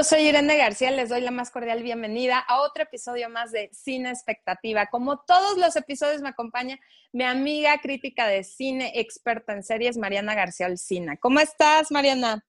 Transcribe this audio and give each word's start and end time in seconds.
yo 0.00 0.04
soy 0.04 0.28
Irene 0.28 0.56
García, 0.56 0.90
les 0.90 1.10
doy 1.10 1.20
la 1.20 1.30
más 1.30 1.50
cordial 1.50 1.82
bienvenida 1.82 2.38
a 2.38 2.62
otro 2.62 2.84
episodio 2.84 3.28
más 3.28 3.52
de 3.52 3.68
Cine 3.74 4.08
Expectativa. 4.08 4.86
Como 4.86 5.18
todos 5.18 5.58
los 5.58 5.76
episodios 5.76 6.22
me 6.22 6.30
acompaña 6.30 6.78
mi 7.12 7.24
amiga 7.24 7.78
crítica 7.82 8.26
de 8.26 8.42
cine, 8.42 8.92
experta 8.94 9.52
en 9.52 9.62
series, 9.62 9.98
Mariana 9.98 10.34
García 10.34 10.68
Olcina. 10.68 11.18
¿Cómo 11.18 11.38
estás, 11.40 11.90
Mariana? 11.90 12.42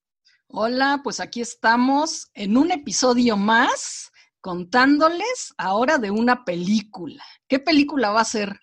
Hola, 0.48 1.02
pues 1.04 1.20
aquí 1.20 1.42
estamos 1.42 2.32
en 2.36 2.56
un 2.56 2.72
episodio 2.72 3.36
más 3.36 4.14
contándoles 4.40 5.54
ahora 5.58 5.98
de 5.98 6.10
una 6.10 6.46
película. 6.46 7.22
¿Qué 7.50 7.60
película 7.60 8.12
va 8.12 8.22
a 8.22 8.26
ser? 8.26 8.62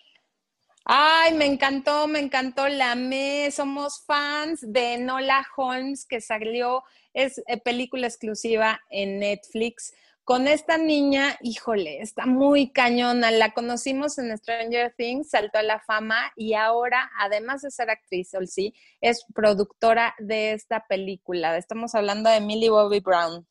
Ay, 0.90 1.34
me 1.34 1.44
encantó, 1.44 2.06
me 2.08 2.18
encantó, 2.18 2.66
la 2.66 2.92
amé. 2.92 3.50
Somos 3.50 4.02
fans 4.06 4.60
de 4.62 4.96
Nola 4.96 5.46
Holmes, 5.54 6.06
que 6.06 6.22
salió, 6.22 6.82
es 7.12 7.42
eh, 7.46 7.60
película 7.60 8.06
exclusiva 8.06 8.80
en 8.88 9.18
Netflix. 9.18 9.92
Con 10.24 10.48
esta 10.48 10.78
niña, 10.78 11.36
híjole, 11.42 12.00
está 12.00 12.24
muy 12.24 12.70
cañona. 12.72 13.30
La 13.30 13.52
conocimos 13.52 14.16
en 14.16 14.34
Stranger 14.38 14.94
Things, 14.96 15.28
saltó 15.28 15.58
a 15.58 15.62
la 15.62 15.78
fama 15.78 16.32
y 16.36 16.54
ahora, 16.54 17.10
además 17.18 17.60
de 17.60 17.70
ser 17.70 17.90
actriz, 17.90 18.30
sí, 18.46 18.72
es 19.02 19.26
productora 19.34 20.14
de 20.18 20.52
esta 20.52 20.86
película. 20.88 21.58
Estamos 21.58 21.94
hablando 21.94 22.30
de 22.30 22.40
Millie 22.40 22.70
Bobby 22.70 23.00
Brown. 23.00 23.46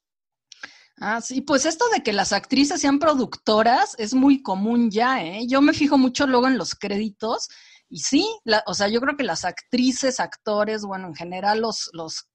Ah, 0.99 1.21
sí, 1.21 1.41
pues 1.41 1.65
esto 1.65 1.85
de 1.93 2.01
que 2.01 2.11
las 2.11 2.33
actrices 2.33 2.81
sean 2.81 2.97
productoras 2.97 3.93
es 3.99 4.15
muy 4.15 4.41
común 4.41 4.89
ya, 4.89 5.23
¿eh? 5.23 5.45
Yo 5.47 5.61
me 5.61 5.73
fijo 5.73 5.97
mucho 5.97 6.25
luego 6.25 6.47
en 6.47 6.57
los 6.57 6.73
créditos 6.73 7.49
y 7.87 7.99
sí, 7.99 8.27
o 8.65 8.73
sea, 8.73 8.87
yo 8.87 8.99
creo 8.99 9.15
que 9.15 9.23
las 9.23 9.45
actrices, 9.45 10.19
actores, 10.19 10.83
bueno, 10.83 11.07
en 11.07 11.15
general 11.15 11.61
los, 11.61 11.89
los, 11.93 12.27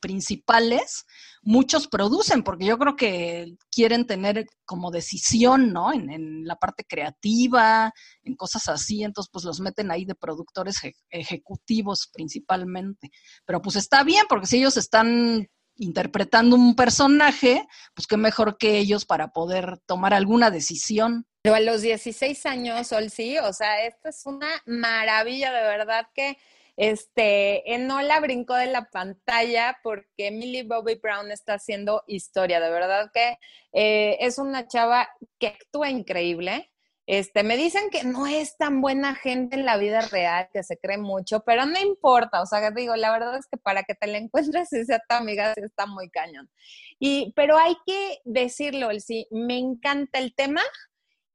principales, 0.00 1.04
muchos 1.42 1.86
producen, 1.86 2.42
porque 2.42 2.64
yo 2.64 2.78
creo 2.78 2.96
que 2.96 3.54
quieren 3.70 4.06
tener 4.06 4.46
como 4.64 4.90
decisión, 4.90 5.72
¿no? 5.72 5.92
En, 5.92 6.10
en, 6.10 6.44
la 6.46 6.56
parte 6.56 6.82
creativa, 6.88 7.92
en 8.24 8.34
cosas 8.34 8.68
así, 8.68 9.04
entonces 9.04 9.30
pues 9.30 9.44
los 9.44 9.60
meten 9.60 9.90
ahí 9.90 10.04
de 10.06 10.14
productores 10.14 10.78
ejecutivos 11.10 12.08
principalmente. 12.12 13.10
Pero 13.44 13.60
pues 13.62 13.76
está 13.76 14.02
bien, 14.02 14.24
porque 14.28 14.46
si 14.46 14.56
ellos 14.56 14.76
están 14.78 15.46
interpretando 15.76 16.56
un 16.56 16.74
personaje, 16.74 17.66
pues 17.94 18.06
qué 18.06 18.16
mejor 18.16 18.58
que 18.58 18.78
ellos 18.78 19.04
para 19.04 19.28
poder 19.28 19.78
tomar 19.86 20.14
alguna 20.14 20.50
decisión. 20.50 21.26
Pero 21.42 21.54
a 21.54 21.60
los 21.60 21.82
16 21.82 22.46
años, 22.46 22.88
Sol, 22.88 23.10
sí, 23.10 23.38
o 23.38 23.52
sea, 23.52 23.84
esto 23.84 24.08
es 24.08 24.26
una 24.26 24.48
maravilla, 24.66 25.52
de 25.52 25.62
verdad 25.62 26.06
que 26.14 26.38
este, 26.76 27.74
Enola 27.74 28.20
brincó 28.20 28.54
de 28.54 28.66
la 28.66 28.90
pantalla 28.90 29.78
porque 29.82 30.30
Millie 30.30 30.62
Bobby 30.62 30.96
Brown 30.96 31.30
está 31.30 31.54
haciendo 31.54 32.04
historia, 32.06 32.60
de 32.60 32.70
verdad 32.70 33.10
que 33.12 33.38
eh, 33.72 34.18
es 34.20 34.38
una 34.38 34.68
chava 34.68 35.08
que 35.38 35.48
actúa 35.48 35.88
increíble, 35.88 36.70
este, 37.06 37.44
me 37.44 37.56
dicen 37.56 37.88
que 37.90 38.02
no 38.02 38.26
es 38.26 38.56
tan 38.56 38.80
buena 38.80 39.14
gente 39.14 39.54
en 39.54 39.64
la 39.64 39.76
vida 39.76 40.00
real, 40.00 40.48
que 40.52 40.64
se 40.64 40.76
cree 40.76 40.98
mucho, 40.98 41.40
pero 41.40 41.64
no 41.64 41.78
importa, 41.78 42.42
o 42.42 42.46
sea, 42.46 42.70
digo, 42.72 42.96
la 42.96 43.12
verdad 43.12 43.38
es 43.38 43.46
que 43.46 43.56
para 43.56 43.84
que 43.84 43.94
te 43.94 44.08
la 44.08 44.18
encuentres 44.18 44.72
y 44.72 44.84
sea 44.84 45.00
tu 45.08 45.14
amiga, 45.14 45.52
está 45.52 45.86
muy 45.86 46.10
cañón. 46.10 46.50
Y, 46.98 47.32
pero 47.36 47.58
hay 47.58 47.76
que 47.86 48.18
decirlo, 48.24 48.88
sí, 48.98 49.28
me 49.30 49.56
encanta 49.56 50.18
el 50.18 50.34
tema 50.34 50.62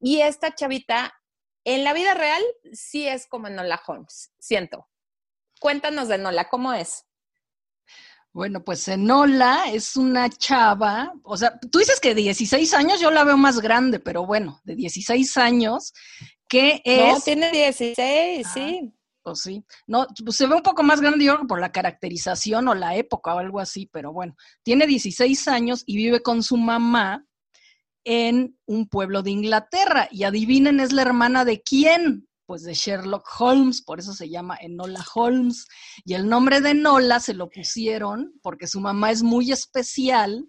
y 0.02 0.22
esta 0.22 0.53
chavita, 0.53 1.14
en 1.64 1.83
la 1.83 1.94
vida 1.94 2.16
real, 2.16 2.42
sí 2.73 3.08
es 3.08 3.27
como 3.27 3.47
Nola 3.49 3.81
Holmes, 3.88 4.33
siento. 4.39 4.89
Cuéntanos 5.59 6.08
de 6.08 6.17
Nola, 6.17 6.49
¿cómo 6.49 6.73
es? 6.73 7.05
Bueno, 8.33 8.64
pues 8.64 8.87
Enola 8.87 9.65
es 9.71 9.97
una 9.97 10.30
chava, 10.30 11.11
o 11.23 11.36
sea, 11.36 11.59
tú 11.59 11.80
dices 11.80 11.99
que 11.99 12.15
de 12.15 12.21
16 12.21 12.73
años, 12.73 13.02
yo 13.02 13.11
la 13.11 13.25
veo 13.25 13.36
más 13.36 13.59
grande, 13.59 13.99
pero 13.99 14.25
bueno, 14.25 14.61
de 14.64 14.75
16 14.75 15.36
años, 15.37 15.93
que 16.47 16.81
es... 16.86 17.14
No, 17.14 17.19
tiene 17.19 17.52
16, 17.52 18.45
ah, 18.45 18.52
sí. 18.53 18.93
Pues 19.23 19.42
sí, 19.42 19.64
no, 19.86 20.08
pues 20.23 20.37
se 20.37 20.47
ve 20.47 20.55
un 20.55 20.64
poco 20.64 20.81
más 20.81 20.99
grande 20.99 21.25
yo 21.25 21.45
por 21.45 21.59
la 21.59 21.71
caracterización 21.71 22.67
o 22.69 22.73
la 22.73 22.95
época 22.95 23.36
o 23.36 23.39
algo 23.39 23.59
así, 23.59 23.87
pero 23.92 24.14
bueno, 24.14 24.36
tiene 24.63 24.87
16 24.87 25.48
años 25.48 25.83
y 25.86 25.98
vive 25.98 26.21
con 26.21 26.42
su 26.42 26.58
mamá 26.58 27.25
en 28.03 28.58
un 28.65 28.87
pueblo 28.87 29.21
de 29.21 29.31
Inglaterra. 29.31 30.08
Y 30.11 30.23
adivinen, 30.23 30.80
es 30.80 30.92
la 30.92 31.03
hermana 31.03 31.45
de 31.45 31.61
quién? 31.61 32.27
Pues 32.52 32.64
de 32.64 32.73
Sherlock 32.73 33.26
Holmes, 33.39 33.82
por 33.82 34.00
eso 34.00 34.12
se 34.12 34.30
llama 34.30 34.58
Enola 34.60 35.06
Holmes. 35.16 35.70
Y 36.04 36.16
el 36.16 36.28
nombre 36.28 36.60
de 36.60 36.72
Enola 36.72 37.22
se 37.22 37.34
lo 37.34 37.50
pusieron 37.50 38.34
porque 38.42 38.67
su 38.67 38.82
mamá 38.82 39.10
es 39.10 39.23
muy 39.23 39.54
especial 39.54 40.45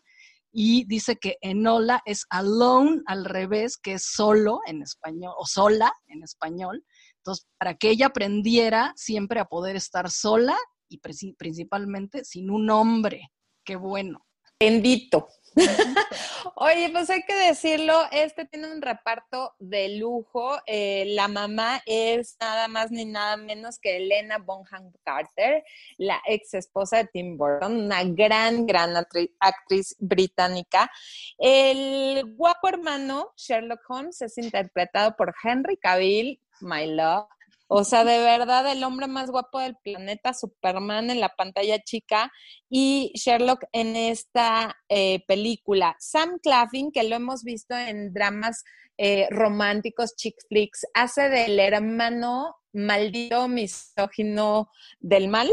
y 0.51 0.85
dice 0.87 1.15
que 1.15 1.37
Enola 1.43 2.03
es 2.05 2.25
alone 2.29 3.03
al 3.07 3.25
revés, 3.25 3.77
que 3.77 3.93
es 3.93 4.05
solo 4.05 4.59
en 4.67 4.83
español, 4.83 5.33
o 5.39 5.47
sola 5.47 5.93
en 6.09 6.25
español. 6.25 6.85
Entonces, 7.19 7.47
para 7.57 7.77
que 7.77 7.91
ella 7.91 8.07
aprendiera 8.07 8.93
siempre 8.97 9.39
a 9.39 9.45
poder 9.45 9.77
estar 9.77 10.11
sola 10.11 10.57
y 10.89 10.99
principalmente 11.39 12.25
sin 12.25 12.51
un 12.51 12.69
hombre. 12.71 13.31
Qué 13.65 13.77
bueno. 13.77 14.27
Bendito. 14.59 15.29
Oye, 16.57 16.91
pues 16.91 17.11
hay 17.11 17.23
que 17.23 17.35
decirlo, 17.35 17.95
este 18.11 18.45
tiene 18.45 18.73
un 18.73 18.81
reparto 18.81 19.55
de 19.59 19.97
lujo. 19.99 20.59
Eh, 20.67 21.05
la 21.09 21.29
mamá 21.29 21.83
es 21.87 22.37
nada 22.41 22.69
más 22.69 22.91
ni 22.91 23.05
nada 23.05 23.37
menos 23.37 23.79
que 23.79 23.97
Elena 23.97 24.39
Bonham 24.39 24.93
Carter, 25.05 25.65
la 25.99 26.21
ex 26.27 26.55
esposa 26.55 26.99
de 26.99 27.05
Tim 27.13 27.37
Burton, 27.37 27.85
una 27.85 28.05
gran, 28.05 28.67
gran 28.67 28.95
actriz 29.41 29.97
británica. 29.99 30.91
El 31.39 32.35
guapo 32.35 32.69
hermano 32.69 33.33
Sherlock 33.37 33.89
Holmes 33.89 34.23
es 34.23 34.39
interpretado 34.39 35.17
por 35.17 35.35
Henry 35.43 35.77
Cavill, 35.77 36.41
My 36.61 36.87
Love, 36.87 37.27
o 37.75 37.85
sea, 37.85 38.05
de 38.05 38.19
verdad, 38.19 38.71
el 38.71 38.85
hombre 38.85 39.07
más 39.07 39.31
guapo 39.31 39.59
del 39.59 39.77
planeta, 39.83 40.35
Superman 40.35 41.09
en 41.09 41.21
la 41.21 41.31
pantalla 41.31 41.83
chica 41.83 42.31
y 42.69 43.13
Sherlock 43.15 43.65
en 43.73 43.97
esta 43.97 44.77
eh, 44.91 45.25
película. 45.27 45.97
Sam 45.99 46.39
Claflin, 46.43 46.93
que 46.93 47.03
lo 47.03 47.17
hemos 47.17 47.45
visto 47.45 47.75
en 47.75 48.13
dramas 48.13 48.63
eh, 48.99 49.27
románticos, 49.31 50.15
chick 50.17 50.35
flicks, 50.51 50.87
hace 50.93 51.31
del 51.31 51.59
hermano 51.59 52.57
maldito 52.75 53.49
misógino 53.49 54.69
del 55.01 55.29
mal, 55.29 55.51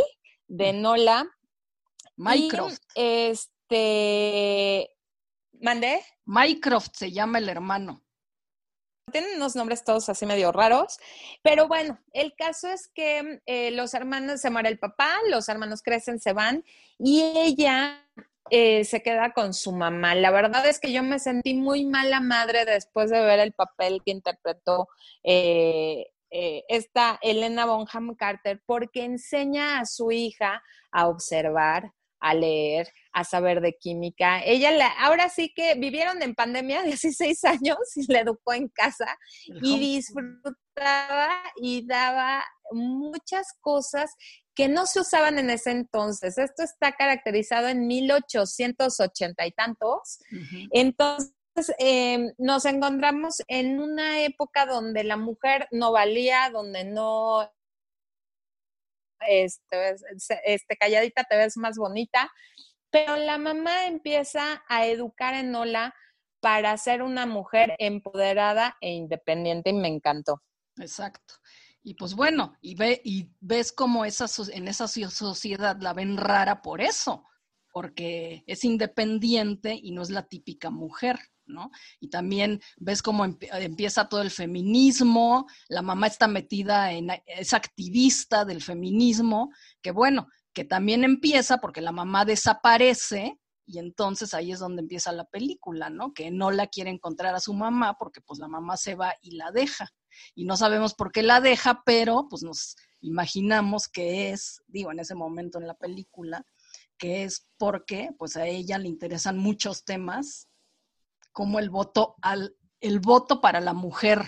de 0.48 0.74
mm. 0.74 0.82
Nola. 0.82 1.26
Mycroft. 2.18 2.82
este. 2.96 4.90
¿Mandé? 5.62 6.02
Mycroft 6.26 6.90
se 6.96 7.14
llama 7.14 7.38
el 7.38 7.48
hermano 7.48 8.04
tienen 9.12 9.36
unos 9.36 9.56
nombres 9.56 9.84
todos 9.84 10.10
así 10.10 10.26
medio 10.26 10.52
raros, 10.52 11.00
pero 11.42 11.68
bueno, 11.68 12.00
el 12.14 12.36
caso 12.36 12.70
es 12.70 12.88
que 12.88 13.42
eh, 13.46 13.72
los 13.72 13.94
hermanos, 13.94 14.42
se 14.42 14.50
muere 14.50 14.70
el 14.70 14.80
papá, 14.80 15.18
los 15.30 15.50
hermanos 15.50 15.82
crecen, 15.82 16.20
se 16.20 16.34
van 16.34 16.64
y 16.98 17.22
ella 17.36 18.06
eh, 18.50 18.84
se 18.86 19.02
queda 19.02 19.34
con 19.34 19.54
su 19.54 19.72
mamá. 19.72 20.16
La 20.16 20.32
verdad 20.32 20.66
es 20.68 20.80
que 20.80 20.92
yo 20.92 21.04
me 21.04 21.20
sentí 21.20 21.54
muy 21.54 21.86
mala 21.86 22.20
madre 22.20 22.66
después 22.66 23.10
de 23.10 23.22
ver 23.22 23.40
el 23.40 23.54
papel 23.54 24.02
que 24.04 24.12
interpretó 24.12 24.88
eh, 25.24 26.08
esta 26.32 27.18
Elena 27.22 27.66
Bonham 27.66 28.16
Carter, 28.16 28.62
porque 28.66 29.04
enseña 29.04 29.80
a 29.80 29.86
su 29.86 30.12
hija 30.12 30.64
a 30.92 31.08
observar, 31.08 31.92
a 32.20 32.34
leer, 32.34 32.92
a 33.14 33.24
saber 33.24 33.62
de 33.62 33.78
química. 33.78 34.44
Ella, 34.44 34.72
la, 34.72 34.88
ahora 34.88 35.30
sí 35.30 35.52
que 35.56 35.76
vivieron 35.76 36.22
en 36.22 36.36
pandemia 36.36 36.84
16 36.84 37.44
años 37.46 37.78
y 37.96 38.12
la 38.12 38.22
educó 38.22 38.54
en 38.54 38.70
casa 38.70 39.18
y 39.46 39.80
disfrutaba 39.80 41.30
y 41.56 41.86
daba 41.86 42.44
muchas 42.72 43.48
cosas 43.62 44.12
que 44.56 44.68
no 44.68 44.86
se 44.86 45.00
usaban 45.00 45.40
en 45.40 45.50
ese 45.50 45.72
entonces. 45.72 46.38
Esto 46.38 46.64
está 46.64 46.92
caracterizado 46.92 47.70
en 47.70 47.88
1880 47.88 49.46
y 49.46 49.52
tantos. 49.52 50.20
Entonces, 50.72 51.34
em, 51.78 52.32
nos 52.38 52.66
encontramos 52.66 53.36
en 53.48 53.80
una 53.80 54.22
época 54.22 54.66
donde 54.66 55.04
la 55.04 55.18
mujer 55.18 55.68
no 55.72 55.92
valía, 55.92 56.50
donde 56.52 56.84
no 56.84 57.50
este, 59.28 59.96
este, 60.46 60.78
calladita 60.78 61.24
te 61.24 61.38
ves 61.38 61.58
más 61.58 61.78
bonita, 61.78 62.32
pero 62.90 63.16
la 63.18 63.38
mamá 63.38 63.88
empieza 63.88 64.64
a 64.68 64.86
educar 64.86 65.34
en 65.34 65.54
Ola 65.56 65.94
para 66.40 66.76
ser 66.78 67.02
una 67.04 67.26
mujer 67.26 67.76
empoderada 67.78 68.78
e 68.82 68.92
independiente 68.92 69.72
y 69.72 69.74
me 69.74 69.88
encantó. 69.88 70.42
Exacto. 70.78 71.36
Y 71.82 71.94
pues 71.96 72.14
bueno, 72.14 72.58
y, 72.62 72.76
ve, 72.76 73.02
y 73.04 73.30
ves 73.40 73.72
cómo 73.72 74.06
esa, 74.06 74.26
en 74.52 74.68
esa 74.68 74.88
sociedad 74.88 75.78
la 75.80 75.94
ven 75.94 76.18
rara 76.18 76.62
por 76.62 76.82
eso, 76.82 77.26
porque 77.72 78.44
es 78.48 78.64
independiente 78.64 79.80
y 79.82 79.92
no 79.92 80.02
es 80.02 80.10
la 80.10 80.28
típica 80.28 80.70
mujer. 80.70 81.20
¿No? 81.50 81.72
Y 82.00 82.10
también 82.10 82.62
ves 82.78 83.02
cómo 83.02 83.26
empieza 83.26 84.08
todo 84.08 84.22
el 84.22 84.32
feminismo, 84.32 85.48
la 85.68 85.82
mamá 85.82 86.08
está 86.08 86.28
metida 86.28 86.92
en, 86.92 87.10
es 87.26 87.54
activista 87.54 88.46
del 88.46 88.62
feminismo, 88.62 89.52
que 89.82 89.92
bueno, 89.92 90.28
que 90.54 90.64
también 90.64 91.04
empieza 91.04 91.58
porque 91.58 91.82
la 91.82 91.92
mamá 91.92 92.26
desaparece 92.26 93.38
y 93.66 93.78
entonces 93.78 94.34
ahí 94.34 94.52
es 94.52 94.60
donde 94.60 94.82
empieza 94.82 95.12
la 95.12 95.26
película, 95.26 95.92
¿no? 95.92 96.12
Que 96.12 96.32
no 96.32 96.50
la 96.50 96.68
quiere 96.68 96.90
encontrar 96.90 97.36
a 97.36 97.40
su 97.40 97.54
mamá 97.54 97.98
porque 98.00 98.20
pues 98.20 98.40
la 98.40 98.48
mamá 98.48 98.78
se 98.78 98.96
va 98.96 99.14
y 99.22 99.36
la 99.36 99.52
deja. 99.52 99.88
Y 100.34 100.46
no 100.46 100.58
sabemos 100.58 100.96
por 100.96 101.12
qué 101.12 101.22
la 101.22 101.40
deja, 101.40 101.84
pero 101.86 102.28
pues 102.30 102.42
nos 102.42 102.76
imaginamos 103.00 103.88
que 103.88 104.32
es, 104.32 104.64
digo, 104.68 104.92
en 104.92 105.00
ese 105.00 105.14
momento 105.14 105.60
en 105.60 105.68
la 105.68 105.76
película, 105.76 106.44
que 106.98 107.24
es 107.24 107.48
porque 107.58 108.10
pues 108.18 108.36
a 108.38 108.48
ella 108.48 108.80
le 108.80 108.90
interesan 108.90 109.38
muchos 109.38 109.86
temas 109.86 110.49
como 111.40 111.60
el 111.60 111.70
voto 111.70 112.18
al 112.22 112.54
el 112.82 113.00
voto 113.00 113.40
para 113.40 113.62
la 113.62 113.72
mujer. 113.72 114.26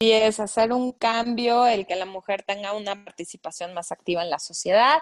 Y 0.00 0.12
es 0.12 0.40
hacer 0.40 0.72
un 0.72 0.92
cambio, 0.92 1.66
el 1.66 1.86
que 1.86 1.94
la 1.94 2.06
mujer 2.06 2.42
tenga 2.42 2.72
una 2.72 3.04
participación 3.04 3.74
más 3.74 3.92
activa 3.92 4.22
en 4.22 4.30
la 4.30 4.38
sociedad. 4.38 4.98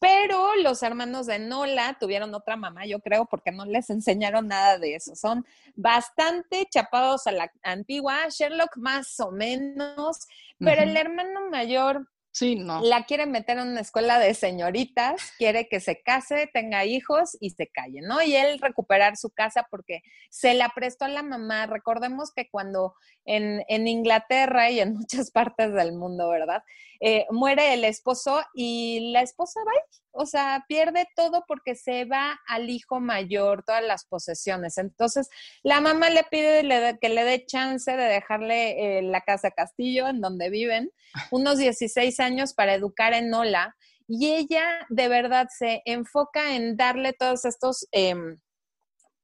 Pero 0.00 0.56
los 0.56 0.82
hermanos 0.82 1.26
de 1.26 1.38
Nola 1.38 1.96
tuvieron 2.00 2.34
otra 2.34 2.56
mamá, 2.56 2.86
yo 2.86 2.98
creo, 2.98 3.24
porque 3.24 3.52
no 3.52 3.64
les 3.66 3.88
enseñaron 3.88 4.48
nada 4.48 4.78
de 4.78 4.96
eso. 4.96 5.14
Son 5.14 5.46
bastante 5.76 6.66
chapados 6.68 7.28
a 7.28 7.32
la 7.32 7.52
antigua, 7.62 8.28
Sherlock 8.28 8.76
más 8.78 9.20
o 9.20 9.30
menos, 9.30 10.26
pero 10.58 10.82
el 10.82 10.96
hermano 10.96 11.48
mayor 11.50 12.08
Sí, 12.34 12.56
no. 12.56 12.80
La 12.82 13.04
quiere 13.04 13.26
meter 13.26 13.58
en 13.58 13.68
una 13.68 13.80
escuela 13.80 14.18
de 14.18 14.34
señoritas, 14.34 15.32
quiere 15.38 15.68
que 15.68 15.78
se 15.78 16.02
case, 16.02 16.50
tenga 16.52 16.84
hijos 16.84 17.36
y 17.40 17.50
se 17.50 17.68
calle, 17.68 18.00
¿no? 18.02 18.20
Y 18.22 18.34
él 18.34 18.58
recuperar 18.58 19.16
su 19.16 19.30
casa 19.30 19.68
porque 19.70 20.02
se 20.30 20.54
la 20.54 20.72
prestó 20.74 21.04
a 21.04 21.08
la 21.08 21.22
mamá. 21.22 21.66
Recordemos 21.66 22.32
que 22.34 22.50
cuando 22.50 22.94
en, 23.24 23.62
en 23.68 23.86
Inglaterra 23.86 24.68
y 24.68 24.80
en 24.80 24.94
muchas 24.98 25.30
partes 25.30 25.72
del 25.74 25.92
mundo, 25.92 26.28
¿verdad? 26.28 26.64
Eh, 27.06 27.26
muere 27.30 27.74
el 27.74 27.84
esposo 27.84 28.42
y 28.54 29.12
la 29.12 29.20
esposa 29.20 29.60
va, 29.66 29.72
o 30.12 30.24
sea, 30.24 30.64
pierde 30.68 31.06
todo 31.14 31.44
porque 31.46 31.74
se 31.74 32.06
va 32.06 32.40
al 32.46 32.70
hijo 32.70 32.98
mayor, 32.98 33.62
todas 33.62 33.84
las 33.84 34.06
posesiones. 34.06 34.78
Entonces, 34.78 35.28
la 35.62 35.82
mamá 35.82 36.08
le 36.08 36.24
pide 36.24 36.62
que 37.02 37.08
le 37.10 37.24
dé 37.24 37.44
chance 37.44 37.94
de 37.94 38.04
dejarle 38.04 38.98
eh, 38.98 39.02
la 39.02 39.20
casa 39.20 39.50
castillo 39.50 40.08
en 40.08 40.22
donde 40.22 40.48
viven, 40.48 40.90
unos 41.30 41.58
16 41.58 42.20
años 42.20 42.54
para 42.54 42.72
educar 42.72 43.12
en 43.12 43.34
Ola. 43.34 43.76
Y 44.08 44.32
ella 44.32 44.64
de 44.88 45.08
verdad 45.08 45.48
se 45.54 45.82
enfoca 45.84 46.56
en 46.56 46.74
darle 46.78 47.12
todos 47.12 47.44
estos, 47.44 47.86
em, 47.92 48.40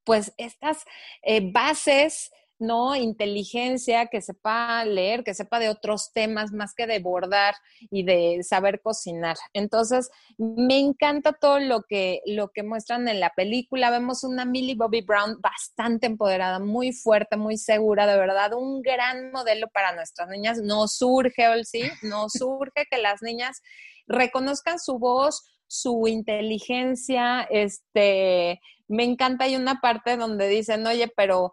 pues 0.04 0.34
estas 0.36 0.84
eh, 1.22 1.50
bases 1.50 2.30
¿no? 2.60 2.94
Inteligencia, 2.94 4.06
que 4.06 4.20
sepa 4.20 4.84
leer, 4.84 5.24
que 5.24 5.34
sepa 5.34 5.58
de 5.58 5.68
otros 5.68 6.12
temas 6.12 6.52
más 6.52 6.74
que 6.74 6.86
de 6.86 7.00
bordar 7.00 7.54
y 7.90 8.04
de 8.04 8.42
saber 8.42 8.80
cocinar. 8.80 9.36
Entonces, 9.52 10.10
me 10.38 10.78
encanta 10.78 11.32
todo 11.32 11.58
lo 11.58 11.82
que, 11.82 12.20
lo 12.26 12.50
que 12.50 12.62
muestran 12.62 13.08
en 13.08 13.18
la 13.18 13.30
película. 13.30 13.90
Vemos 13.90 14.22
una 14.22 14.44
Millie 14.44 14.76
Bobby 14.76 15.00
Brown 15.00 15.40
bastante 15.40 16.06
empoderada, 16.06 16.60
muy 16.60 16.92
fuerte, 16.92 17.36
muy 17.36 17.56
segura, 17.56 18.06
de 18.06 18.18
verdad, 18.18 18.52
un 18.54 18.82
gran 18.82 19.32
modelo 19.32 19.68
para 19.68 19.94
nuestras 19.94 20.28
niñas. 20.28 20.58
No 20.62 20.86
surge, 20.86 21.48
Olsi, 21.48 21.82
no 22.02 22.28
surge 22.28 22.86
que 22.90 22.98
las 22.98 23.22
niñas 23.22 23.62
reconozcan 24.06 24.78
su 24.78 24.98
voz, 24.98 25.42
su 25.66 26.08
inteligencia, 26.08 27.42
este, 27.48 28.60
me 28.88 29.04
encanta, 29.04 29.44
hay 29.44 29.54
una 29.54 29.80
parte 29.80 30.16
donde 30.16 30.48
dicen, 30.48 30.84
oye, 30.84 31.06
pero 31.16 31.52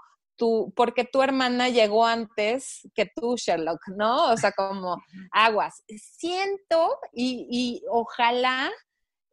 porque 0.76 1.04
tu 1.06 1.22
hermana 1.22 1.70
llegó 1.70 2.06
antes 2.06 2.88
que 2.94 3.10
tú, 3.16 3.36
Sherlock, 3.38 3.80
¿no? 3.96 4.32
O 4.32 4.38
sea, 4.38 4.52
como 4.52 4.98
aguas. 5.32 5.84
Siento 5.88 7.00
y, 7.14 7.48
y 7.50 7.82
ojalá 7.90 8.70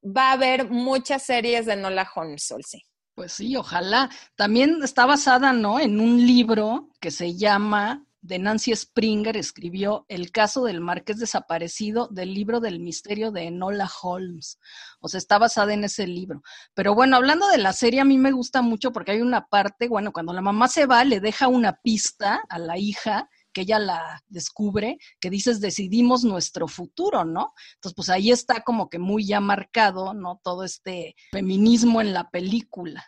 va 0.05 0.31
a 0.31 0.33
haber 0.33 0.71
muchas 0.71 1.23
series 1.23 1.67
de 1.67 1.77
Nola 1.77 2.09
Holmes, 2.15 2.53
sí. 2.67 2.83
Pues 3.15 3.33
sí, 3.33 3.57
ojalá. 3.57 4.11
También 4.37 4.83
está 4.83 5.07
basada, 5.07 5.53
¿no? 5.53 5.79
En 5.79 6.01
un 6.01 6.27
libro 6.27 6.91
que 7.01 7.11
se 7.11 7.37
llama 7.37 8.05
de 8.25 8.39
Nancy 8.39 8.75
Springer 8.75 9.37
escribió 9.37 10.07
El 10.09 10.33
caso 10.33 10.65
del 10.65 10.81
marqués 10.81 11.19
desaparecido 11.19 12.09
del 12.09 12.33
libro 12.33 12.59
del 12.59 12.81
misterio 12.81 13.31
de 13.31 13.45
Enola 13.45 13.89
Holmes. 14.03 14.59
O 15.01 15.09
sea, 15.09 15.19
está 15.19 15.39
basada 15.39 15.75
en 15.75 15.85
ese 15.85 16.07
libro. 16.07 16.43
Pero 16.73 16.95
bueno, 16.95 17.17
hablando 17.17 17.47
de 17.49 17.59
la 17.59 17.75
serie, 17.75 18.01
a 18.01 18.07
mí 18.07 18.17
me 18.17 18.33
gusta 18.33 18.63
mucho 18.63 18.93
porque 18.93 19.13
hay 19.13 19.21
una 19.21 19.47
parte, 19.47 19.89
bueno, 19.89 20.11
cuando 20.11 20.33
la 20.33 20.41
mamá 20.41 20.69
se 20.69 20.87
va, 20.87 21.05
le 21.05 21.21
deja 21.21 21.49
una 21.49 21.75
pista 21.83 22.43
a 22.49 22.59
la 22.59 22.79
hija 22.79 23.29
que 23.53 23.61
ella 23.61 23.79
la 23.79 24.23
descubre, 24.27 24.97
que 25.21 25.29
dices, 25.29 25.61
decidimos 25.61 26.25
nuestro 26.25 26.67
futuro, 26.67 27.27
¿no? 27.27 27.53
Entonces, 27.75 27.95
pues 27.95 28.09
ahí 28.09 28.31
está 28.31 28.63
como 28.63 28.89
que 28.89 28.99
muy 28.99 29.27
ya 29.27 29.41
marcado, 29.41 30.15
¿no? 30.15 30.41
Todo 30.43 30.65
este 30.65 31.15
feminismo 31.31 32.01
en 32.01 32.15
la 32.15 32.31
película. 32.31 33.05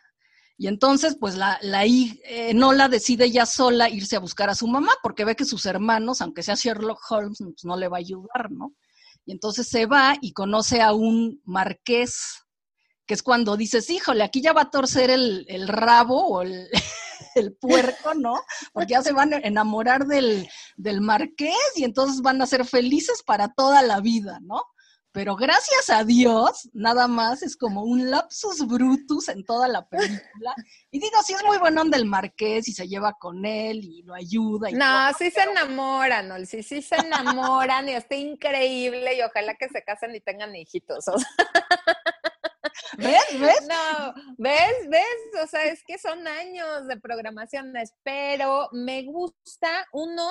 Y 0.58 0.68
entonces, 0.68 1.16
pues 1.20 1.36
la, 1.36 1.58
la 1.60 1.84
eh, 1.84 2.54
Nola 2.54 2.88
decide 2.88 3.30
ya 3.30 3.44
sola 3.44 3.90
irse 3.90 4.16
a 4.16 4.20
buscar 4.20 4.48
a 4.48 4.54
su 4.54 4.66
mamá 4.66 4.92
porque 5.02 5.24
ve 5.24 5.36
que 5.36 5.44
sus 5.44 5.66
hermanos, 5.66 6.22
aunque 6.22 6.42
sea 6.42 6.54
Sherlock 6.54 7.00
Holmes, 7.10 7.38
pues 7.38 7.64
no 7.64 7.76
le 7.76 7.88
va 7.88 7.98
a 7.98 8.00
ayudar, 8.00 8.50
¿no? 8.50 8.72
Y 9.26 9.32
entonces 9.32 9.68
se 9.68 9.86
va 9.86 10.16
y 10.20 10.32
conoce 10.32 10.80
a 10.80 10.94
un 10.94 11.42
marqués, 11.44 12.44
que 13.06 13.12
es 13.12 13.22
cuando 13.22 13.56
dices, 13.56 13.90
híjole, 13.90 14.24
aquí 14.24 14.40
ya 14.40 14.54
va 14.54 14.62
a 14.62 14.70
torcer 14.70 15.10
el, 15.10 15.44
el 15.48 15.68
rabo 15.68 16.26
o 16.26 16.42
el, 16.42 16.68
el, 17.34 17.54
puerco, 17.54 18.14
¿no? 18.14 18.34
Porque 18.72 18.92
ya 18.92 19.02
se 19.02 19.12
van 19.12 19.34
a 19.34 19.38
enamorar 19.38 20.06
del, 20.06 20.48
del 20.76 21.02
marqués 21.02 21.54
y 21.74 21.84
entonces 21.84 22.22
van 22.22 22.40
a 22.40 22.46
ser 22.46 22.64
felices 22.64 23.22
para 23.22 23.52
toda 23.52 23.82
la 23.82 24.00
vida, 24.00 24.38
¿no? 24.42 24.62
Pero 25.16 25.34
gracias 25.34 25.88
a 25.88 26.04
Dios, 26.04 26.68
nada 26.74 27.08
más 27.08 27.42
es 27.42 27.56
como 27.56 27.84
un 27.84 28.10
lapsus 28.10 28.66
brutus 28.66 29.30
en 29.30 29.46
toda 29.46 29.66
la 29.66 29.88
película. 29.88 30.54
Y 30.90 31.00
digo, 31.00 31.22
sí 31.22 31.32
es 31.32 31.42
muy 31.42 31.56
bueno 31.56 31.82
del 31.86 32.04
marqués 32.04 32.68
y 32.68 32.74
se 32.74 32.86
lleva 32.86 33.14
con 33.18 33.46
él 33.46 33.82
y 33.82 34.02
lo 34.02 34.12
ayuda. 34.12 34.68
Y 34.68 34.74
no, 34.74 35.10
sí 35.14 35.30
se 35.30 35.44
enamoran, 35.44 36.28
¿no? 36.28 36.36
sí, 36.44 36.62
sí 36.62 36.82
se 36.82 36.96
enamoran 37.06 37.88
y 37.88 37.92
está 37.92 38.14
increíble 38.14 39.14
y 39.14 39.22
ojalá 39.22 39.54
que 39.54 39.70
se 39.70 39.82
casen 39.82 40.14
y 40.14 40.20
tengan 40.20 40.54
hijitos. 40.54 41.06
¿Ves? 42.98 43.40
¿Ves? 43.40 43.66
No, 43.70 44.12
¿ves? 44.36 44.86
¿Ves? 44.90 45.42
O 45.42 45.46
sea, 45.46 45.64
es 45.64 45.82
que 45.86 45.96
son 45.96 46.28
años 46.28 46.88
de 46.88 47.00
programaciones, 47.00 47.94
pero 48.02 48.68
me 48.72 49.04
gusta 49.04 49.86
uno 49.94 50.30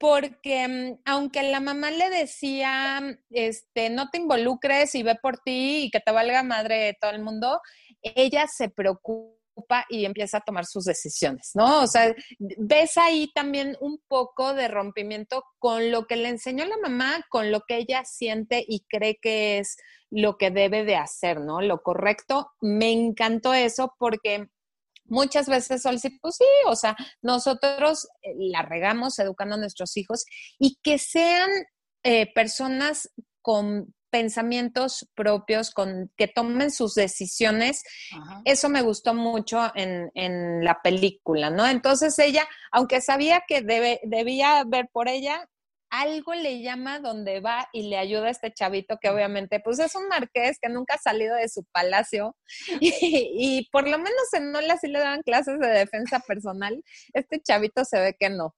porque 0.00 0.66
mm, 0.66 1.02
aunque 1.04 1.42
la 1.44 1.60
mamá 1.60 1.90
le 1.92 2.08
decía, 2.08 3.00
este, 3.28 3.90
no 3.90 4.08
te 4.08 4.18
involucres 4.18 4.94
y 4.94 5.04
ve 5.04 5.14
por 5.22 5.38
ti 5.38 5.84
y 5.84 5.90
que 5.90 6.00
te 6.00 6.10
valga 6.10 6.42
madre 6.42 6.96
todo 7.00 7.10
el 7.12 7.22
mundo, 7.22 7.60
ella 8.02 8.46
se 8.48 8.70
preocupa 8.70 9.84
y 9.90 10.06
empieza 10.06 10.38
a 10.38 10.40
tomar 10.40 10.64
sus 10.64 10.84
decisiones, 10.84 11.50
¿no? 11.54 11.82
O 11.82 11.86
sea, 11.86 12.14
ves 12.38 12.96
ahí 12.96 13.30
también 13.34 13.76
un 13.80 14.00
poco 14.08 14.54
de 14.54 14.68
rompimiento 14.68 15.44
con 15.58 15.90
lo 15.90 16.06
que 16.06 16.16
le 16.16 16.30
enseñó 16.30 16.64
la 16.64 16.78
mamá, 16.78 17.26
con 17.28 17.52
lo 17.52 17.60
que 17.68 17.76
ella 17.76 18.02
siente 18.06 18.64
y 18.66 18.86
cree 18.88 19.18
que 19.20 19.58
es 19.58 19.76
lo 20.08 20.38
que 20.38 20.50
debe 20.50 20.84
de 20.84 20.96
hacer, 20.96 21.40
¿no? 21.40 21.60
Lo 21.60 21.82
correcto. 21.82 22.50
Me 22.62 22.90
encantó 22.90 23.52
eso 23.52 23.94
porque 23.98 24.48
muchas 25.10 25.46
veces, 25.48 25.82
Sol, 25.82 25.98
pues 26.22 26.36
sí, 26.36 26.44
o 26.66 26.76
sea, 26.76 26.96
nosotros 27.20 28.08
eh, 28.22 28.32
la 28.38 28.62
regamos 28.62 29.18
educando 29.18 29.56
a 29.56 29.58
nuestros 29.58 29.96
hijos 29.96 30.24
y 30.58 30.78
que 30.82 30.98
sean 30.98 31.50
eh, 32.02 32.32
personas 32.32 33.10
con 33.42 33.94
pensamientos 34.10 35.08
propios, 35.14 35.70
con 35.70 36.10
que 36.16 36.28
tomen 36.28 36.70
sus 36.70 36.94
decisiones. 36.94 37.82
Eso 38.44 38.68
me 38.68 38.82
gustó 38.82 39.14
mucho 39.14 39.70
en, 39.74 40.10
en, 40.14 40.64
la 40.64 40.82
película, 40.82 41.50
¿no? 41.50 41.66
Entonces 41.66 42.18
ella, 42.18 42.46
aunque 42.72 43.00
sabía 43.00 43.44
que 43.46 43.62
debe, 43.62 44.00
debía 44.02 44.64
ver 44.66 44.88
por 44.92 45.08
ella, 45.08 45.48
algo 45.90 46.34
le 46.34 46.62
llama 46.62 47.00
donde 47.00 47.40
va 47.40 47.68
y 47.72 47.88
le 47.88 47.98
ayuda 47.98 48.28
a 48.28 48.30
este 48.30 48.52
chavito 48.52 48.98
que 49.00 49.08
obviamente 49.08 49.60
pues 49.60 49.78
es 49.80 49.94
un 49.94 50.08
marqués 50.08 50.58
que 50.60 50.68
nunca 50.68 50.94
ha 50.94 50.98
salido 50.98 51.34
de 51.36 51.48
su 51.48 51.64
palacio 51.72 52.36
y, 52.80 53.68
por 53.72 53.88
lo 53.88 53.98
menos 53.98 54.32
en 54.32 54.52
Nola 54.52 54.78
sí 54.78 54.88
le 54.88 55.00
daban 55.00 55.22
clases 55.22 55.58
de 55.58 55.68
defensa 55.68 56.20
personal. 56.20 56.82
Este 57.12 57.40
chavito 57.40 57.84
se 57.84 58.00
ve 58.00 58.16
que 58.18 58.30
no. 58.30 58.54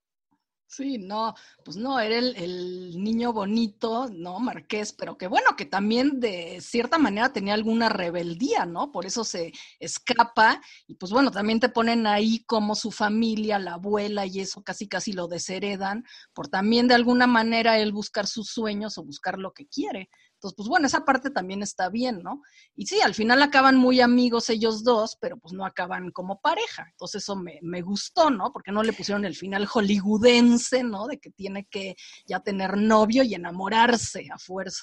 Sí, 0.75 0.97
no, 0.97 1.35
pues 1.63 1.77
no, 1.77 2.01
era 2.01 2.17
el, 2.17 2.97
niño 2.97 3.35
bonito, 3.35 4.09
¿no? 4.11 4.41
Marqués, 4.41 4.95
pero 4.95 5.19
que 5.19 5.27
bueno, 5.27 5.55
que 5.55 5.67
también 5.67 6.19
de 6.19 6.63
cierta 6.63 6.97
manera 6.97 7.31
tenía 7.31 7.53
alguna 7.53 7.91
rebeldía, 7.91 8.65
¿no? 8.65 8.91
Por 8.91 9.05
eso 9.05 9.23
se 9.23 9.53
escapa 9.79 10.63
y 10.87 10.95
pues 10.95 11.13
bueno, 11.13 11.31
también 11.31 11.61
te 11.61 11.69
ponen 11.69 12.07
ahí 12.07 12.43
como 12.47 12.75
su 12.75 12.91
familia, 12.91 13.59
la 13.59 13.75
abuela 13.75 14.25
y 14.25 14.41
eso 14.41 14.63
casi 14.63 14.89
casi 14.89 15.13
lo 15.13 15.29
desheredan, 15.29 16.05
por 16.33 16.49
también 16.49 16.89
de 16.89 16.95
alguna 16.95 17.27
manera 17.27 17.79
él 17.79 17.93
buscar 17.93 18.27
sus 18.27 18.49
sueños 18.49 18.97
o 18.97 19.05
buscar 19.05 19.39
lo 19.39 19.53
que 19.53 19.67
quiere. 19.67 20.09
Entonces, 20.43 20.57
pues 20.57 20.69
bueno, 20.69 20.89
esa 20.89 21.05
parte 21.05 21.31
también 21.31 21.63
está 21.63 21.89
bien, 21.89 22.21
¿no? 22.21 22.43
Y 22.75 22.87
sí, 22.87 23.01
al 23.01 23.15
final 23.15 23.41
acaban 23.43 23.77
muy 23.77 24.01
amigos 24.01 24.51
ellos 24.51 24.83
dos, 24.83 25.17
pero 25.21 25.37
pues 25.37 25.55
no 25.55 25.65
acaban 25.65 26.11
como 26.11 26.41
pareja. 26.41 26.85
Entonces 26.91 27.23
eso 27.23 27.37
me, 27.37 27.61
me 27.63 27.81
gustó, 27.81 28.29
¿no? 28.29 28.53
Porque 28.53 28.73
no 28.73 28.83
le 28.83 28.93
pusieron 28.93 29.25
el 29.25 29.37
final 29.37 29.67
hollywoodense, 29.67 30.83
¿no? 30.83 31.07
De 31.07 31.19
que 31.19 31.31
tiene 31.31 31.67
que 31.67 31.95
ya 32.27 32.41
tener 32.41 32.77
novio 32.77 33.23
y 33.23 33.37
enamorarse 33.37 34.27
a 34.33 34.39
fuerza. 34.39 34.83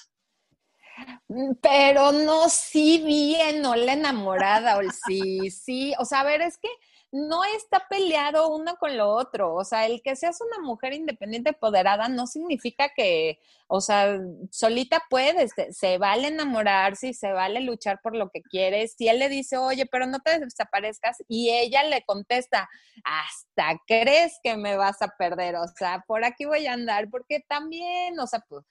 Pero 1.60 2.12
no, 2.12 2.48
sí 2.48 3.02
bien, 3.04 3.60
no 3.60 3.76
la 3.76 3.92
enamorada, 3.92 4.78
o 4.78 4.80
sí, 5.06 5.50
sí. 5.50 5.92
O 5.98 6.06
sea, 6.06 6.20
a 6.20 6.24
ver, 6.24 6.40
es 6.40 6.56
que 6.56 6.68
no 7.12 7.42
está 7.44 7.86
peleado 7.88 8.48
uno 8.48 8.76
con 8.76 8.96
lo 8.96 9.08
otro. 9.10 9.54
O 9.54 9.64
sea, 9.64 9.86
el 9.86 10.00
que 10.02 10.16
seas 10.16 10.40
una 10.40 10.64
mujer 10.64 10.92
independiente, 10.92 11.50
empoderada, 11.50 12.08
no 12.08 12.26
significa 12.26 12.90
que, 12.94 13.40
o 13.66 13.80
sea, 13.80 14.18
solita 14.50 15.02
puedes, 15.10 15.52
se 15.70 15.98
vale 15.98 16.28
enamorarse 16.28 17.08
y 17.08 17.14
se 17.14 17.32
vale 17.32 17.60
luchar 17.60 18.00
por 18.02 18.14
lo 18.14 18.30
que 18.30 18.42
quieres. 18.42 18.94
Si 18.96 19.08
él 19.08 19.18
le 19.18 19.28
dice, 19.28 19.56
oye, 19.56 19.86
pero 19.86 20.06
no 20.06 20.20
te 20.20 20.38
desaparezcas, 20.38 21.18
y 21.28 21.50
ella 21.50 21.82
le 21.84 22.02
contesta, 22.04 22.68
hasta 23.04 23.80
crees 23.86 24.38
que 24.42 24.56
me 24.56 24.76
vas 24.76 25.02
a 25.02 25.08
perder. 25.18 25.56
O 25.56 25.66
sea, 25.76 26.04
por 26.06 26.24
aquí 26.24 26.44
voy 26.44 26.66
a 26.66 26.74
andar, 26.74 27.08
porque 27.10 27.40
también, 27.48 28.18
o 28.20 28.26
sea, 28.26 28.40
pues 28.48 28.64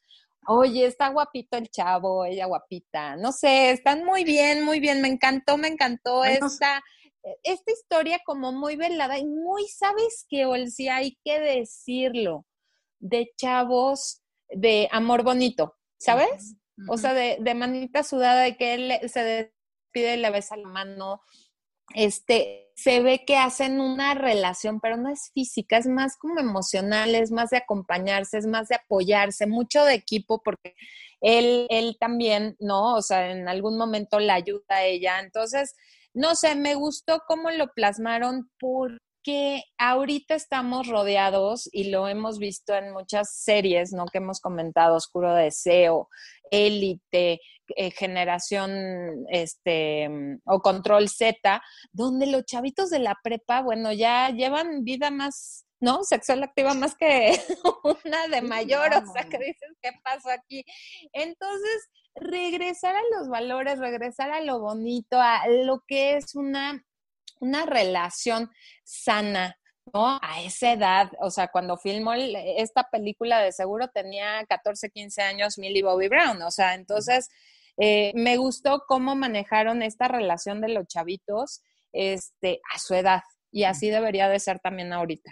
oye, 0.47 0.85
está 0.85 1.09
guapito 1.09 1.57
el 1.57 1.69
chavo, 1.69 2.25
ella 2.25 2.45
guapita, 2.45 3.15
no 3.17 3.31
sé, 3.31 3.71
están 3.71 4.03
muy 4.03 4.23
bien, 4.23 4.63
muy 4.63 4.79
bien, 4.79 5.01
me 5.01 5.07
encantó, 5.07 5.57
me 5.57 5.67
encantó 5.67 6.23
esta, 6.23 6.81
esta 7.43 7.71
historia 7.71 8.19
como 8.25 8.51
muy 8.51 8.75
velada 8.75 9.17
y 9.17 9.25
muy, 9.25 9.67
¿sabes 9.67 10.25
qué, 10.29 10.45
si 10.69 10.87
Hay 10.87 11.17
que 11.23 11.39
decirlo, 11.39 12.45
de 12.99 13.31
chavos 13.37 14.21
de 14.49 14.89
amor 14.91 15.23
bonito, 15.23 15.75
¿sabes? 15.97 16.55
O 16.87 16.97
sea, 16.97 17.13
de, 17.13 17.37
de, 17.39 17.53
manita 17.55 18.03
sudada, 18.03 18.41
de 18.41 18.55
que 18.55 18.73
él 18.73 19.09
se 19.09 19.23
despide 19.23 20.15
y 20.15 20.17
le 20.17 20.31
besa 20.31 20.55
la 20.55 20.67
mano, 20.67 21.21
este, 21.93 22.71
se 22.75 23.01
ve 23.01 23.25
que 23.25 23.35
hacen 23.35 23.81
una 23.81 24.13
relación, 24.13 24.79
pero 24.79 24.95
no 24.95 25.09
es 25.09 25.31
física, 25.33 25.77
es 25.77 25.87
más 25.87 26.15
como 26.17 26.39
emocional, 26.39 27.13
es 27.15 27.31
más 27.31 27.49
de 27.49 27.57
acompañarse, 27.57 28.37
es 28.37 28.47
más 28.47 28.69
de 28.69 28.75
apoyarse, 28.75 29.47
mucho 29.47 29.83
de 29.83 29.95
equipo, 29.95 30.41
porque 30.41 30.75
él, 31.19 31.67
él 31.69 31.97
también, 31.99 32.55
¿no? 32.59 32.95
O 32.95 33.01
sea, 33.01 33.31
en 33.31 33.49
algún 33.49 33.77
momento 33.77 34.19
la 34.19 34.35
ayuda 34.35 34.63
a 34.69 34.85
ella. 34.85 35.19
Entonces, 35.19 35.75
no 36.13 36.35
sé, 36.35 36.55
me 36.55 36.75
gustó 36.75 37.21
cómo 37.27 37.51
lo 37.51 37.67
plasmaron 37.73 38.49
porque 38.59 39.63
ahorita 39.77 40.35
estamos 40.35 40.87
rodeados 40.87 41.69
y 41.71 41.89
lo 41.91 42.07
hemos 42.07 42.39
visto 42.39 42.73
en 42.75 42.91
muchas 42.91 43.33
series, 43.33 43.93
¿no? 43.93 44.05
Que 44.05 44.19
hemos 44.19 44.39
comentado, 44.39 44.95
Oscuro 44.95 45.33
Deseo, 45.33 46.09
Élite, 46.51 47.39
eh, 47.75 47.91
Generación, 47.91 49.25
este, 49.29 50.09
o 50.45 50.59
Control 50.61 51.07
Z, 51.09 51.61
donde 51.91 52.27
los 52.27 52.45
chavitos 52.45 52.89
de 52.89 52.99
la 52.99 53.17
prepa, 53.23 53.61
bueno, 53.61 53.91
ya 53.91 54.29
llevan 54.31 54.83
vida 54.83 55.11
más 55.11 55.65
¿no? 55.79 56.03
Sexual 56.03 56.43
activa 56.43 56.73
más 56.73 56.95
que 56.95 57.31
una 58.03 58.27
de 58.27 58.41
mayor, 58.41 58.93
o 58.93 59.11
sea, 59.13 59.23
que 59.23 59.37
dices, 59.37 59.77
¿qué 59.81 59.91
pasó 60.03 60.29
aquí? 60.29 60.65
Entonces, 61.13 61.89
regresar 62.15 62.95
a 62.95 63.17
los 63.17 63.29
valores, 63.29 63.79
regresar 63.79 64.31
a 64.31 64.41
lo 64.41 64.59
bonito, 64.59 65.19
a 65.19 65.47
lo 65.47 65.83
que 65.87 66.17
es 66.17 66.35
una, 66.35 66.85
una 67.39 67.65
relación 67.65 68.51
sana, 68.83 69.57
¿no? 69.93 70.19
A 70.21 70.41
esa 70.41 70.73
edad, 70.73 71.11
o 71.19 71.31
sea, 71.31 71.47
cuando 71.47 71.77
filmó 71.77 72.13
esta 72.13 72.89
película 72.91 73.39
de 73.39 73.51
seguro 73.51 73.87
tenía 73.87 74.45
14, 74.47 74.89
15 74.89 75.21
años 75.21 75.57
Millie 75.57 75.83
Bobby 75.83 76.09
Brown, 76.09 76.41
o 76.41 76.51
sea, 76.51 76.75
entonces 76.75 77.29
eh, 77.77 78.11
me 78.15 78.37
gustó 78.37 78.83
cómo 78.87 79.15
manejaron 79.15 79.81
esta 79.81 80.07
relación 80.07 80.61
de 80.61 80.69
los 80.69 80.87
chavitos 80.87 81.63
este, 81.93 82.59
a 82.73 82.77
su 82.77 82.93
edad 82.93 83.21
y 83.51 83.63
así 83.63 83.89
debería 83.89 84.29
de 84.29 84.39
ser 84.39 84.59
también 84.59 84.93
ahorita. 84.93 85.31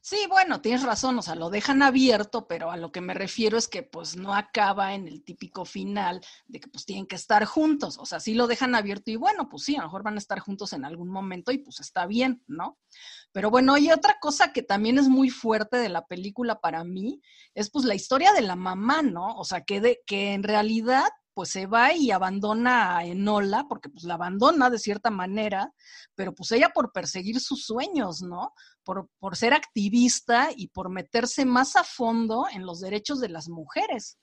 Sí, 0.00 0.18
bueno, 0.28 0.60
tienes 0.60 0.82
razón, 0.82 1.18
o 1.18 1.22
sea, 1.22 1.34
lo 1.34 1.50
dejan 1.50 1.82
abierto, 1.82 2.46
pero 2.46 2.70
a 2.70 2.76
lo 2.76 2.92
que 2.92 3.00
me 3.00 3.14
refiero 3.14 3.58
es 3.58 3.68
que 3.68 3.82
pues 3.82 4.16
no 4.16 4.34
acaba 4.34 4.94
en 4.94 5.08
el 5.08 5.24
típico 5.24 5.64
final 5.64 6.20
de 6.46 6.60
que 6.60 6.68
pues 6.68 6.84
tienen 6.84 7.06
que 7.06 7.16
estar 7.16 7.44
juntos, 7.44 7.98
o 7.98 8.06
sea, 8.06 8.20
sí 8.20 8.34
lo 8.34 8.46
dejan 8.46 8.74
abierto 8.74 9.10
y 9.10 9.16
bueno, 9.16 9.48
pues 9.48 9.64
sí, 9.64 9.76
a 9.76 9.80
lo 9.80 9.86
mejor 9.86 10.02
van 10.02 10.14
a 10.14 10.18
estar 10.18 10.38
juntos 10.38 10.72
en 10.72 10.84
algún 10.84 11.08
momento 11.08 11.52
y 11.52 11.58
pues 11.58 11.80
está 11.80 12.06
bien, 12.06 12.42
¿no? 12.46 12.78
Pero 13.32 13.50
bueno, 13.50 13.76
y 13.76 13.90
otra 13.90 14.18
cosa 14.20 14.52
que 14.52 14.62
también 14.62 14.98
es 14.98 15.08
muy 15.08 15.30
fuerte 15.30 15.76
de 15.76 15.88
la 15.88 16.06
película 16.06 16.60
para 16.60 16.84
mí 16.84 17.20
es 17.54 17.70
pues 17.70 17.84
la 17.84 17.94
historia 17.94 18.32
de 18.32 18.42
la 18.42 18.56
mamá, 18.56 19.02
¿no? 19.02 19.36
O 19.36 19.44
sea, 19.44 19.62
que, 19.62 19.80
de, 19.80 20.00
que 20.06 20.32
en 20.32 20.42
realidad 20.42 21.08
pues 21.38 21.50
se 21.50 21.66
va 21.66 21.94
y 21.94 22.10
abandona 22.10 22.96
a 22.98 23.04
Enola, 23.04 23.66
porque 23.68 23.88
pues 23.88 24.02
la 24.02 24.14
abandona 24.14 24.70
de 24.70 24.78
cierta 24.80 25.08
manera, 25.08 25.72
pero 26.16 26.34
pues 26.34 26.50
ella 26.50 26.70
por 26.70 26.90
perseguir 26.90 27.38
sus 27.38 27.64
sueños, 27.64 28.22
¿no? 28.22 28.54
Por, 28.82 29.08
por 29.20 29.36
ser 29.36 29.54
activista 29.54 30.48
y 30.56 30.66
por 30.66 30.90
meterse 30.90 31.44
más 31.44 31.76
a 31.76 31.84
fondo 31.84 32.46
en 32.52 32.66
los 32.66 32.80
derechos 32.80 33.20
de 33.20 33.28
las 33.28 33.48
mujeres. 33.48 34.18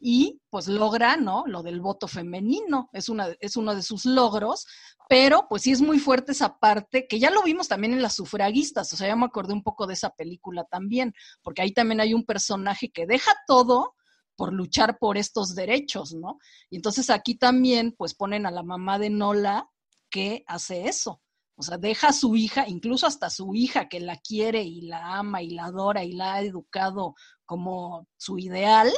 Y 0.00 0.40
pues 0.50 0.66
logra, 0.66 1.16
¿no? 1.16 1.44
Lo 1.46 1.62
del 1.62 1.80
voto 1.80 2.08
femenino, 2.08 2.90
es, 2.92 3.08
una, 3.08 3.28
es 3.38 3.56
uno 3.56 3.72
de 3.72 3.84
sus 3.84 4.04
logros, 4.04 4.66
pero 5.08 5.46
pues 5.48 5.62
sí 5.62 5.70
es 5.70 5.80
muy 5.80 6.00
fuerte 6.00 6.32
esa 6.32 6.58
parte, 6.58 7.06
que 7.06 7.20
ya 7.20 7.30
lo 7.30 7.44
vimos 7.44 7.68
también 7.68 7.92
en 7.92 8.02
las 8.02 8.16
sufragistas, 8.16 8.92
o 8.92 8.96
sea, 8.96 9.06
ya 9.06 9.14
me 9.14 9.26
acordé 9.26 9.52
un 9.52 9.62
poco 9.62 9.86
de 9.86 9.94
esa 9.94 10.10
película 10.10 10.64
también, 10.64 11.14
porque 11.44 11.62
ahí 11.62 11.72
también 11.72 12.00
hay 12.00 12.12
un 12.12 12.24
personaje 12.24 12.90
que 12.90 13.06
deja 13.06 13.32
todo 13.46 13.94
por 14.36 14.52
luchar 14.52 14.98
por 14.98 15.16
estos 15.18 15.54
derechos, 15.54 16.14
¿no? 16.14 16.38
Y 16.70 16.76
entonces 16.76 17.10
aquí 17.10 17.36
también, 17.36 17.94
pues 17.96 18.14
ponen 18.14 18.46
a 18.46 18.50
la 18.50 18.62
mamá 18.62 18.98
de 18.98 19.10
Nola 19.10 19.68
que 20.10 20.44
hace 20.46 20.86
eso. 20.88 21.22
O 21.56 21.62
sea, 21.62 21.78
deja 21.78 22.08
a 22.08 22.12
su 22.12 22.36
hija, 22.36 22.68
incluso 22.68 23.06
hasta 23.06 23.30
su 23.30 23.54
hija 23.54 23.88
que 23.88 23.98
la 23.98 24.16
quiere 24.16 24.62
y 24.62 24.82
la 24.82 25.16
ama 25.16 25.42
y 25.42 25.50
la 25.50 25.64
adora 25.64 26.04
y 26.04 26.12
la 26.12 26.34
ha 26.34 26.42
educado 26.42 27.14
como 27.46 28.06
su 28.18 28.38
ideal, 28.38 28.92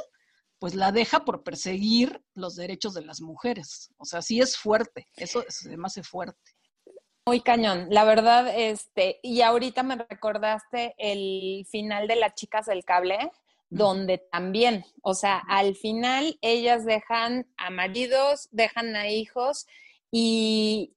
pues 0.58 0.74
la 0.74 0.90
deja 0.90 1.24
por 1.24 1.44
perseguir 1.44 2.20
los 2.34 2.56
derechos 2.56 2.94
de 2.94 3.02
las 3.02 3.20
mujeres. 3.20 3.90
O 3.96 4.04
sea, 4.04 4.22
sí 4.22 4.40
es 4.40 4.56
fuerte, 4.56 5.06
eso 5.16 5.44
me 5.64 5.86
hace 5.86 6.02
fuerte. 6.02 6.52
Muy 7.26 7.42
cañón, 7.42 7.86
la 7.90 8.04
verdad, 8.04 8.48
este, 8.56 9.20
y 9.22 9.42
ahorita 9.42 9.82
me 9.82 9.96
recordaste 9.96 10.94
el 10.98 11.64
final 11.70 12.08
de 12.08 12.16
las 12.16 12.34
chicas 12.34 12.66
del 12.66 12.84
cable, 12.84 13.30
donde 13.70 14.18
también, 14.18 14.84
o 15.02 15.14
sea, 15.14 15.42
al 15.48 15.74
final 15.76 16.38
ellas 16.40 16.84
dejan 16.84 17.46
a 17.56 17.70
maridos, 17.70 18.48
dejan 18.50 18.96
a 18.96 19.08
hijos 19.08 19.66
y, 20.10 20.94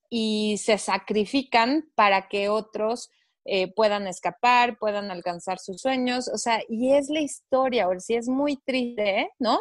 se 0.58 0.78
sacrifican 0.78 1.90
para 1.96 2.28
que 2.28 2.50
otros 2.50 3.10
eh, 3.46 3.74
puedan 3.74 4.08
escapar, 4.08 4.78
puedan 4.78 5.10
alcanzar 5.10 5.58
sus 5.58 5.82
sueños, 5.82 6.28
o 6.28 6.38
sea, 6.38 6.62
y 6.68 6.94
es 6.94 7.10
la 7.10 7.22
historia, 7.22 7.88
o 7.88 8.00
si 8.00 8.16
es 8.16 8.28
muy 8.28 8.58
triste, 8.58 9.30
¿no? 9.40 9.60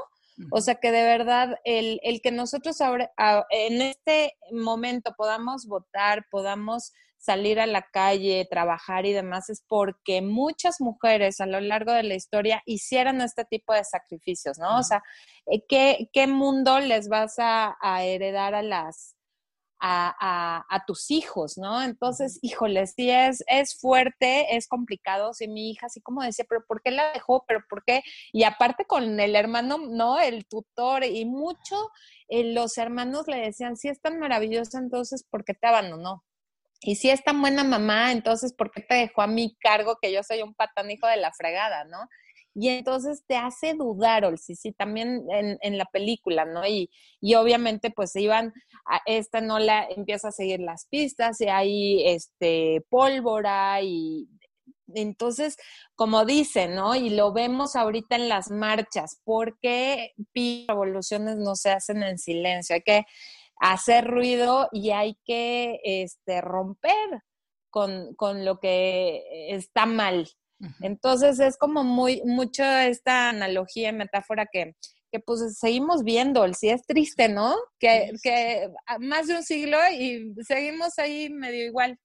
O 0.51 0.61
sea, 0.61 0.77
que 0.77 0.91
de 0.91 1.03
verdad 1.03 1.57
el, 1.65 2.01
el 2.03 2.21
que 2.21 2.33
nosotros 2.33 2.81
ahora, 2.81 3.11
en 3.51 3.83
este 3.83 4.35
momento 4.51 5.13
podamos 5.17 5.67
votar, 5.67 6.25
podamos 6.31 6.93
salir 7.21 7.61
a 7.61 7.67
la 7.67 7.83
calle, 7.83 8.49
trabajar 8.51 9.05
y 9.05 9.13
demás, 9.13 9.51
es 9.51 9.63
porque 9.69 10.23
muchas 10.23 10.81
mujeres 10.81 11.41
a 11.41 11.47
lo 11.47 11.61
largo 11.61 11.93
de 11.93 12.03
la 12.03 12.15
historia 12.15 12.63
hicieron 12.65 13.21
este 13.21 13.45
tipo 13.45 13.75
de 13.75 13.85
sacrificios, 13.85 14.59
¿no? 14.59 14.79
O 14.79 14.83
sea, 14.83 15.03
eh, 15.47 15.63
¿qué, 15.69 16.09
¿qué, 16.15 16.27
mundo 16.27 16.81
les 16.81 17.09
vas 17.09 17.35
a, 17.39 17.77
heredar 18.03 18.55
a 18.55 18.63
las... 18.63 19.17
A, 19.83 20.67
a, 20.69 20.85
tus 20.85 21.11
hijos, 21.11 21.57
¿no? 21.57 21.83
Entonces, 21.83 22.39
híjole, 22.43 22.87
sí 22.87 23.09
es, 23.11 23.43
es 23.47 23.81
fuerte, 23.81 24.55
es 24.55 24.69
complicado, 24.69 25.33
si 25.33 25.49
mi 25.49 25.71
hija 25.71 25.87
así 25.87 26.03
como 26.03 26.23
decía, 26.23 26.45
pero 26.47 26.63
¿por 26.69 26.83
qué 26.83 26.91
la 26.91 27.11
dejó? 27.15 27.47
¿Pero 27.49 27.61
por 27.67 27.83
qué? 27.87 28.03
Y 28.31 28.45
aparte 28.45 28.85
con 28.85 29.19
el 29.19 29.35
hermano, 29.35 29.79
¿no? 29.79 30.19
El 30.21 30.47
tutor 30.47 31.05
y 31.05 31.25
mucho, 31.25 31.77
eh, 32.29 32.53
los 32.53 32.77
hermanos 32.77 33.27
le 33.27 33.39
decían, 33.39 33.79
sí 33.79 33.89
es 33.89 34.03
tan 34.03 34.19
maravilloso, 34.19 34.77
entonces, 34.77 35.25
¿por 35.31 35.47
qué 35.47 35.55
te 35.55 35.67
abandonó? 35.69 36.25
Y 36.81 36.97
si 36.97 37.11
es 37.11 37.23
tan 37.23 37.41
buena 37.41 37.63
mamá, 37.63 38.13
entonces, 38.13 38.55
¿por 38.55 38.71
qué 38.71 38.81
te 38.81 38.95
dejó 38.95 39.23
a 39.23 39.27
mi 39.27 39.55
cargo 39.57 39.99
que 40.01 40.13
yo 40.13 40.23
soy 40.23 40.43
un 40.43 40.55
patán 40.55 40.91
hijo 40.91 41.07
de 41.07 41.19
la 41.19 41.33
fregada, 41.33 41.85
no? 41.85 42.09
Y 42.55 42.69
entonces 42.69 43.23
te 43.29 43.37
hace 43.37 43.75
dudar, 43.75 44.37
sí, 44.39 44.57
sí, 44.57 44.73
también 44.73 45.25
en, 45.31 45.79
la 45.79 45.85
película, 45.85 46.45
¿no? 46.45 46.67
Y, 46.67 46.91
y 47.21 47.35
obviamente, 47.35 47.91
pues 47.91 48.17
iban, 48.17 48.53
a 48.87 49.01
esta 49.07 49.41
no 49.41 49.59
la 49.59 49.85
empieza 49.85 50.29
a 50.29 50.33
seguir 50.33 50.61
las 50.61 50.87
pistas 50.87 51.41
y 51.41 51.49
hay 51.49 52.03
este 52.09 52.85
pólvora 52.89 53.81
y 53.83 54.29
entonces, 54.95 55.57
como 55.95 56.25
dicen, 56.25 56.75
¿no? 56.75 56.95
Y 56.95 57.11
lo 57.11 57.33
vemos 57.33 57.77
ahorita 57.77 58.17
en 58.17 58.29
las 58.29 58.51
marchas, 58.51 59.21
¿por 59.25 59.59
qué 59.61 60.13
revoluciones 60.69 61.37
no 61.37 61.55
se 61.57 61.71
hacen 61.71 62.03
en 62.03 62.19
silencio? 62.19 62.75
Hay 62.75 62.83
que 62.83 63.05
hacer 63.61 64.07
ruido 64.07 64.69
y 64.73 64.91
hay 64.91 65.17
que 65.25 65.79
este, 65.85 66.41
romper 66.41 67.23
con, 67.71 68.17
lo 68.45 68.59
que 68.59 69.23
está 69.55 69.87
mal. 69.87 70.29
Entonces 70.81 71.41
es 71.41 71.57
como 71.57 71.85
muy 71.85 72.21
mucho 72.27 72.63
esta 72.65 73.31
analogía, 73.31 73.93
metáfora 73.93 74.47
que, 74.53 74.75
que 75.11 75.21
pues 75.21 75.59
seguimos 75.59 76.05
viendo, 76.05 76.47
si 76.53 76.69
es 76.69 76.85
triste, 76.85 77.29
¿no? 77.29 77.57
Que, 77.79 78.13
que 78.23 78.69
más 78.99 79.27
de 79.27 79.37
un 79.37 79.43
siglo 79.43 79.79
y 79.91 80.35
seguimos 80.47 80.99
ahí 80.99 81.31
medio 81.31 81.65
igual. 81.65 81.99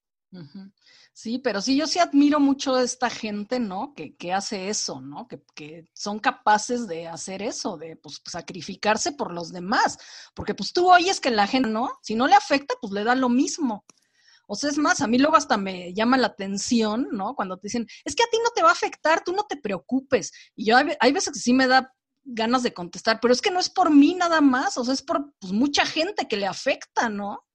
Sí, 1.17 1.39
pero 1.39 1.61
sí, 1.61 1.77
yo 1.77 1.87
sí 1.87 1.99
admiro 1.99 2.41
mucho 2.41 2.75
a 2.75 2.83
esta 2.83 3.09
gente, 3.09 3.57
¿no? 3.57 3.93
Que, 3.95 4.17
que 4.17 4.33
hace 4.33 4.67
eso, 4.67 4.99
¿no? 4.99 5.29
Que, 5.29 5.41
que, 5.55 5.85
son 5.93 6.19
capaces 6.19 6.87
de 6.87 7.07
hacer 7.07 7.41
eso, 7.41 7.77
de 7.77 7.95
pues, 7.95 8.21
sacrificarse 8.25 9.13
por 9.13 9.33
los 9.33 9.53
demás. 9.53 9.97
Porque 10.33 10.53
pues 10.53 10.73
tú 10.73 10.91
oyes 10.91 11.21
que 11.21 11.31
la 11.31 11.47
gente, 11.47 11.69
¿no? 11.69 11.89
Si 12.01 12.15
no 12.15 12.27
le 12.27 12.35
afecta, 12.35 12.75
pues 12.81 12.91
le 12.91 13.05
da 13.05 13.15
lo 13.15 13.29
mismo. 13.29 13.85
O 14.45 14.55
sea, 14.55 14.69
es 14.69 14.77
más, 14.77 14.99
a 14.99 15.07
mí 15.07 15.17
luego 15.17 15.37
hasta 15.37 15.55
me 15.55 15.93
llama 15.93 16.17
la 16.17 16.27
atención, 16.27 17.07
¿no? 17.13 17.33
Cuando 17.33 17.57
te 17.57 17.67
dicen, 17.69 17.87
es 18.03 18.13
que 18.13 18.23
a 18.23 18.29
ti 18.29 18.37
no 18.43 18.49
te 18.53 18.61
va 18.61 18.69
a 18.69 18.73
afectar, 18.73 19.23
tú 19.23 19.31
no 19.31 19.45
te 19.45 19.55
preocupes. 19.55 20.33
Y 20.53 20.65
yo 20.65 20.75
hay, 20.75 21.11
veces 21.13 21.33
que 21.33 21.39
sí 21.39 21.53
me 21.53 21.67
da 21.67 21.93
ganas 22.25 22.61
de 22.61 22.73
contestar, 22.73 23.19
pero 23.21 23.33
es 23.33 23.41
que 23.41 23.51
no 23.51 23.61
es 23.61 23.69
por 23.69 23.89
mí 23.89 24.15
nada 24.15 24.41
más, 24.41 24.77
o 24.77 24.83
sea, 24.83 24.93
es 24.93 25.01
por 25.01 25.33
pues, 25.39 25.53
mucha 25.53 25.85
gente 25.85 26.27
que 26.27 26.35
le 26.35 26.45
afecta, 26.45 27.07
¿no? 27.07 27.45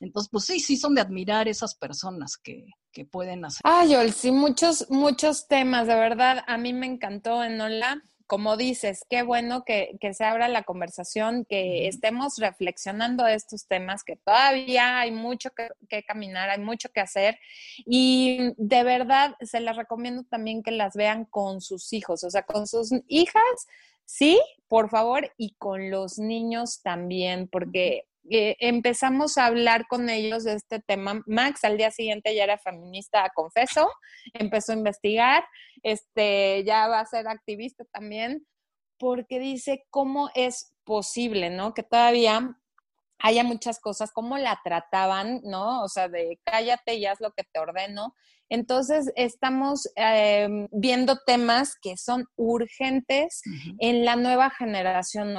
Entonces, 0.00 0.30
pues 0.32 0.44
sí, 0.46 0.60
sí 0.60 0.78
son 0.78 0.94
de 0.94 1.02
admirar 1.02 1.46
esas 1.46 1.74
personas 1.74 2.38
que, 2.38 2.64
que 2.92 3.04
pueden 3.04 3.44
hacer. 3.44 3.60
Ay, 3.64 3.94
Joel, 3.94 4.12
sí, 4.12 4.30
muchos, 4.30 4.90
muchos 4.90 5.48
temas, 5.48 5.86
de 5.86 5.94
verdad, 5.94 6.44
a 6.46 6.58
mí 6.58 6.72
me 6.72 6.86
encantó 6.86 7.42
en 7.42 7.60
Hola. 7.60 8.02
Como 8.28 8.56
dices, 8.56 9.04
qué 9.10 9.22
bueno 9.22 9.62
que, 9.62 9.96
que 10.00 10.14
se 10.14 10.24
abra 10.24 10.48
la 10.48 10.62
conversación, 10.62 11.44
que 11.44 11.86
estemos 11.86 12.36
reflexionando 12.38 13.26
estos 13.26 13.66
temas, 13.66 14.04
que 14.04 14.16
todavía 14.16 15.00
hay 15.00 15.10
mucho 15.10 15.50
que, 15.50 15.68
que, 15.90 16.02
caminar, 16.02 16.48
hay 16.48 16.60
mucho 16.60 16.88
que 16.90 17.00
hacer. 17.00 17.38
Y 17.84 18.54
de 18.56 18.84
verdad, 18.84 19.34
se 19.40 19.60
las 19.60 19.76
recomiendo 19.76 20.24
también 20.24 20.62
que 20.62 20.70
las 20.70 20.94
vean 20.94 21.26
con 21.26 21.60
sus 21.60 21.92
hijos, 21.92 22.24
o 22.24 22.30
sea, 22.30 22.44
con 22.44 22.66
sus 22.66 22.90
hijas, 23.06 23.66
sí, 24.06 24.40
por 24.66 24.88
favor, 24.88 25.30
y 25.36 25.54
con 25.56 25.90
los 25.90 26.18
niños 26.18 26.80
también, 26.80 27.48
porque 27.48 28.06
eh, 28.30 28.56
empezamos 28.60 29.36
a 29.36 29.46
hablar 29.46 29.86
con 29.88 30.08
ellos 30.08 30.44
de 30.44 30.54
este 30.54 30.80
tema. 30.80 31.22
Max 31.26 31.64
al 31.64 31.76
día 31.76 31.90
siguiente 31.90 32.34
ya 32.34 32.44
era 32.44 32.58
feminista, 32.58 33.30
confeso, 33.34 33.90
empezó 34.32 34.72
a 34.72 34.76
investigar, 34.76 35.44
este, 35.82 36.62
ya 36.64 36.88
va 36.88 37.00
a 37.00 37.06
ser 37.06 37.28
activista 37.28 37.84
también, 37.92 38.46
porque 38.98 39.40
dice 39.40 39.84
cómo 39.90 40.30
es 40.34 40.74
posible, 40.84 41.50
¿no? 41.50 41.74
Que 41.74 41.82
todavía 41.82 42.56
haya 43.18 43.44
muchas 43.44 43.80
cosas, 43.80 44.12
cómo 44.12 44.36
la 44.36 44.60
trataban, 44.64 45.40
¿no? 45.44 45.82
O 45.82 45.88
sea, 45.88 46.08
de 46.08 46.40
cállate 46.44 46.94
y 46.94 47.06
haz 47.06 47.20
lo 47.20 47.32
que 47.32 47.44
te 47.44 47.58
ordeno. 47.60 48.14
Entonces, 48.52 49.10
estamos 49.16 49.90
em, 49.96 50.68
viendo 50.72 51.16
temas 51.24 51.74
que 51.80 51.96
son 51.96 52.26
urgentes 52.36 53.40
en 53.78 54.04
la 54.04 54.14
nueva 54.14 54.50
generación. 54.50 55.32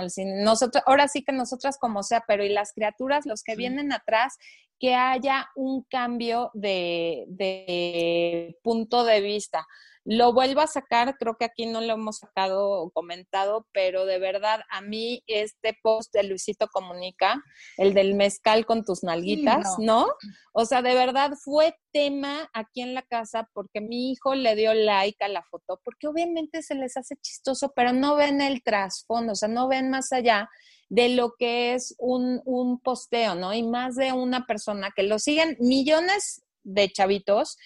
Nosotros, 0.43 0.83
ahora 0.87 1.07
sí 1.07 1.23
que 1.23 1.31
nosotras 1.31 1.77
como 1.79 2.01
sea, 2.01 2.23
pero 2.27 2.43
y 2.43 2.49
las 2.49 2.73
criaturas, 2.73 3.27
los 3.27 3.43
que 3.43 3.55
vienen 3.55 3.93
atrás, 3.93 4.39
que 4.79 4.95
haya 4.95 5.47
un 5.55 5.83
cambio 5.83 6.49
de, 6.55 7.25
de 7.27 8.57
punto 8.63 9.03
de 9.03 9.21
vista. 9.21 9.67
Lo 10.05 10.33
vuelvo 10.33 10.61
a 10.61 10.67
sacar, 10.67 11.17
creo 11.17 11.37
que 11.37 11.45
aquí 11.45 11.65
no 11.65 11.79
lo 11.79 11.93
hemos 11.93 12.17
sacado 12.17 12.69
o 12.69 12.91
comentado, 12.91 13.67
pero 13.71 14.05
de 14.05 14.19
verdad 14.19 14.61
a 14.69 14.81
mí 14.81 15.23
este 15.27 15.77
post 15.81 16.13
de 16.13 16.23
Luisito 16.23 16.67
Comunica, 16.67 17.41
el 17.77 17.93
del 17.93 18.15
mezcal 18.15 18.65
con 18.65 18.83
tus 18.83 19.03
nalguitas, 19.03 19.79
no. 19.79 20.07
O 20.51 20.65
sea, 20.65 20.81
de 20.81 20.93
verdad 20.93 21.31
fue 21.41 21.75
tema 21.93 22.49
aquí 22.53 22.81
en 22.81 22.93
la 22.93 23.03
casa 23.03 23.49
porque 23.53 23.79
mi 23.79 24.11
hijo 24.11 24.35
le 24.35 24.55
dio 24.55 24.73
like 24.73 25.23
a 25.23 25.29
la 25.29 25.43
foto, 25.43 25.79
porque 25.83 26.07
obviamente 26.07 26.61
se 26.63 26.75
les 26.75 26.97
hace 26.97 27.15
chistoso, 27.21 27.71
pero 27.73 27.93
no 27.93 28.15
ven 28.15 28.41
el 28.41 28.61
trasfondo, 28.61 29.33
o 29.33 29.35
sea, 29.35 29.47
no 29.47 29.67
ven 29.69 29.89
más 29.89 30.11
allá 30.11 30.49
de 30.89 31.09
lo 31.09 31.33
que 31.39 31.73
es 31.73 31.95
un, 31.97 32.41
un 32.45 32.79
posteo, 32.79 33.35
¿no? 33.35 33.53
Y 33.53 33.63
más 33.63 33.95
de 33.95 34.11
una 34.11 34.45
persona 34.45 34.91
que 34.95 35.03
lo 35.03 35.17
siguen 35.17 35.55
millones 35.59 36.43
de 36.63 36.91
chavitos 36.91 37.57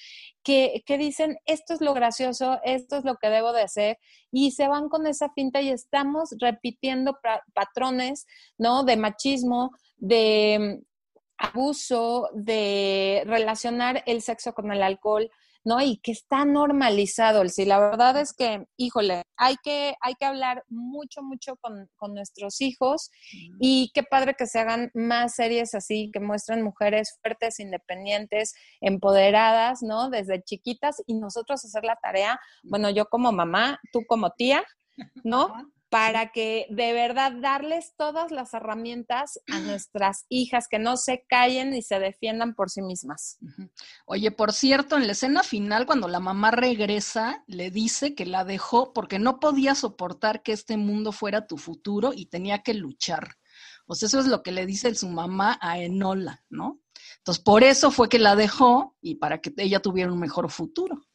que, 0.48 0.82
que, 0.86 0.98
dicen, 0.98 1.38
esto 1.46 1.74
es 1.74 1.82
lo 1.82 1.94
gracioso, 1.94 2.62
esto 2.63 2.96
es 2.96 3.04
lo 3.04 3.18
que 3.18 3.30
debo 3.30 3.51
de 3.51 3.63
hacer, 3.63 4.00
y 4.32 4.51
se 4.51 4.70
van 4.70 4.88
con 4.88 5.06
esa 5.06 5.30
finta 5.34 5.60
y 5.60 5.72
estamos 5.72 6.30
repitiendo 6.39 7.20
patrones, 7.54 8.26
¿no? 8.58 8.86
De 8.86 8.95
machismo, 8.95 9.72
de 9.98 10.80
abuso, 11.38 12.30
de 12.34 13.23
relacionar 13.26 14.04
el 14.06 14.21
sexo 14.21 14.54
con 14.54 14.71
el 14.71 14.84
alcohol, 14.84 15.30
¿no? 15.63 15.82
Y 15.82 15.97
que 15.97 16.13
está 16.13 16.45
normalizado. 16.45 17.47
Sí, 17.50 17.65
la 17.65 17.80
verdad 17.80 18.17
es 18.17 18.34
que, 18.34 18.65
híjole, 18.78 19.23
hay 19.36 19.56
que, 19.62 19.95
hay 20.02 20.15
que 20.15 20.26
hablar 20.26 20.63
mucho, 20.69 21.21
mucho 21.21 21.58
con, 21.58 21.89
con 21.97 22.13
nuestros 22.13 22.62
hijos 22.62 23.12
y 23.60 23.91
qué 23.93 24.04
padre 24.04 24.36
que 24.36 24.47
se 24.47 24.60
hagan 24.60 24.91
más 24.93 25.36
series 25.36 25.76
así, 25.76 26.10
que 26.13 26.21
muestren 26.21 26.63
mujeres 26.63 27.17
fuertes, 27.21 27.60
independientes, 27.60 28.56
empoderadas, 28.80 29.84
¿no? 29.84 30.10
Desde 30.10 30.41
chiquitas 30.41 31.04
y 31.06 31.15
nosotros 31.15 31.63
hacer 31.65 31.84
la 31.84 31.97
tarea, 31.97 32.39
bueno, 32.63 32.89
yo 32.89 33.08
como 33.08 33.32
mamá, 33.32 33.80
tú 33.91 34.06
como 34.08 34.32
tía, 34.32 34.63
¿no? 35.23 35.54
Para 35.89 36.32
que 36.32 36.67
de 36.69 36.91
verdad 36.91 37.32
darles 37.32 37.93
todas 37.97 38.32
las 38.32 38.54
herramientas 38.54 39.39
a 39.52 39.60
nuestras 39.60 40.26
hijas 40.28 40.67
que 40.67 40.80
no 40.80 40.97
se 40.97 41.26
callen 41.30 41.73
y 41.73 41.82
se 41.82 42.00
defiendan 42.00 42.56
por 42.56 42.69
sí 42.69 42.82
mismas. 42.82 43.38
Oye, 44.06 44.32
por 44.32 44.52
cierto, 44.52 44.97
en 44.97 45.08
la 45.08 45.13
escena 45.13 45.43
final, 45.43 45.86
cuando 45.86 46.08
la 46.08 46.19
mamá 46.19 46.52
regresa, 46.52 47.43
le 47.47 47.71
dice 47.71 48.15
que 48.15 48.26
la 48.26 48.43
dejó 48.43 48.91
porque 48.93 49.19
no 49.19 49.39
podía 49.39 49.76
soportar 49.76 50.43
que 50.43 50.52
este 50.52 50.76
mundo 50.76 51.12
fuera 51.12 51.47
tu 51.47 51.58
futuro 51.58 52.12
y 52.13 52.26
tenía 52.26 52.63
que 52.63 52.73
luchar. 52.73 53.38
O 53.86 53.95
sea, 53.95 54.08
eso 54.08 54.19
es 54.19 54.28
lo 54.28 54.43
que 54.43 54.52
le 54.52 54.65
dice 54.65 54.93
su 54.95 55.08
mamá 55.08 55.58
a 55.62 55.80
Enola, 55.80 56.43
¿no? 56.50 56.82
Entonces, 57.19 57.41
por 57.43 57.63
eso 57.63 57.91
fue 57.91 58.10
que 58.10 58.19
la 58.19 58.36
dejó 58.36 58.95
y 59.02 59.15
para 59.15 59.39
que 59.39 59.54
ella 59.58 59.82
tuviera 59.82 60.12
un 60.12 60.19
mejor 60.19 60.52
futuro. 60.52 61.07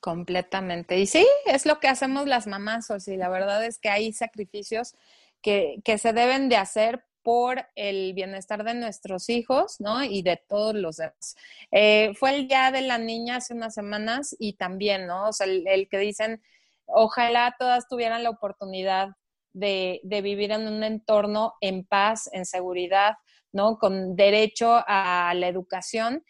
Completamente. 0.00 0.98
Y 0.98 1.06
sí, 1.06 1.26
es 1.46 1.66
lo 1.66 1.78
que 1.78 1.88
hacemos 1.88 2.26
las 2.26 2.46
mamás, 2.46 2.90
o 2.90 2.98
sí, 2.98 3.16
la 3.16 3.28
verdad 3.28 3.64
es 3.64 3.78
que 3.78 3.90
hay 3.90 4.12
sacrificios 4.12 4.94
que, 5.42 5.76
que 5.84 5.98
se 5.98 6.12
deben 6.12 6.48
de 6.48 6.56
hacer 6.56 7.04
por 7.22 7.66
el 7.74 8.14
bienestar 8.14 8.64
de 8.64 8.74
nuestros 8.74 9.28
hijos, 9.28 9.76
¿no? 9.78 10.02
Y 10.02 10.22
de 10.22 10.36
todos 10.48 10.74
los 10.74 10.96
demás. 10.96 11.36
Eh, 11.70 12.12
fue 12.14 12.34
el 12.34 12.48
Día 12.48 12.70
de 12.70 12.80
la 12.80 12.98
Niña 12.98 13.36
hace 13.36 13.54
unas 13.54 13.74
semanas 13.74 14.34
y 14.38 14.54
también, 14.54 15.06
¿no? 15.06 15.28
O 15.28 15.32
sea, 15.32 15.46
el, 15.46 15.88
que 15.88 15.98
dicen, 15.98 16.42
ojalá 16.86 17.54
todas 17.58 17.88
tuvieran 17.88 18.22
la 18.22 18.30
oportunidad 18.30 19.10
de, 19.52 20.00
de, 20.02 20.22
vivir 20.22 20.52
en 20.52 20.66
un 20.68 20.82
entorno 20.82 21.54
en 21.60 21.84
paz, 21.84 22.30
en 22.32 22.46
seguridad, 22.46 23.16
¿no? 23.52 23.78
Con 23.78 24.16
derecho 24.16 24.82
a 24.86 25.34
la 25.34 25.48
educación 25.48 26.24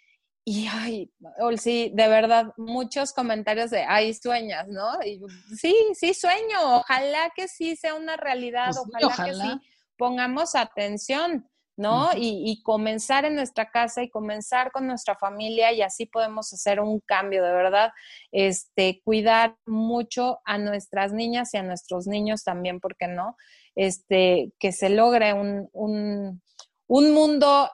y 0.50 0.66
ay, 0.66 1.12
sí, 1.58 1.92
de 1.94 2.08
verdad, 2.08 2.52
muchos 2.56 3.12
comentarios 3.12 3.70
de, 3.70 3.84
ay, 3.84 4.12
sueñas, 4.14 4.66
¿no? 4.66 5.00
Y, 5.04 5.22
sí, 5.56 5.76
sí, 5.94 6.12
sueño, 6.12 6.74
ojalá 6.74 7.30
que 7.36 7.46
sí 7.46 7.76
sea 7.76 7.94
una 7.94 8.16
realidad, 8.16 8.72
pues 8.90 9.04
ojalá, 9.04 9.26
que 9.26 9.34
sí 9.34 9.70
pongamos 9.96 10.56
atención, 10.56 11.48
¿no? 11.76 12.10
y, 12.16 12.42
y, 12.50 12.62
comenzar 12.64 13.24
en 13.26 13.36
nuestra 13.36 13.70
casa 13.70 14.02
y 14.02 14.10
comenzar 14.10 14.72
con 14.72 14.88
nuestra 14.88 15.14
familia 15.14 15.72
y 15.72 15.82
así 15.82 16.06
podemos 16.06 16.52
hacer 16.52 16.80
un 16.80 16.98
cambio, 16.98 17.44
de 17.44 17.52
verdad, 17.52 17.92
este, 18.32 19.00
cuidar 19.04 19.56
mucho 19.66 20.40
a 20.44 20.58
nuestras 20.58 21.12
niñas 21.12 21.54
y 21.54 21.58
a 21.58 21.62
nuestros 21.62 22.08
niños 22.08 22.42
también, 22.42 22.80
¿por 22.80 22.96
qué 22.96 23.06
no? 23.06 23.36
Este, 23.76 24.50
que 24.58 24.72
se 24.72 24.90
logre 24.90 25.32
un, 25.32 25.68
un, 25.72 26.42
un 26.88 27.14
mundo 27.14 27.70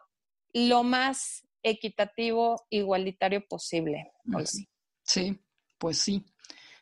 lo 0.52 0.82
más 0.82 1.45
equitativo, 1.70 2.64
igualitario 2.70 3.46
posible. 3.46 4.12
Sí, 5.02 5.38
pues 5.78 5.98
sí. 5.98 6.24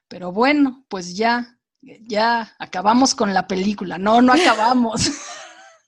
Pero 0.08 0.30
bueno, 0.32 0.84
pues 0.88 1.16
ya, 1.16 1.58
ya 1.80 2.54
acabamos 2.58 3.14
con 3.14 3.32
la 3.32 3.46
película. 3.46 3.98
No, 3.98 4.20
no 4.20 4.34
acabamos. 4.34 5.10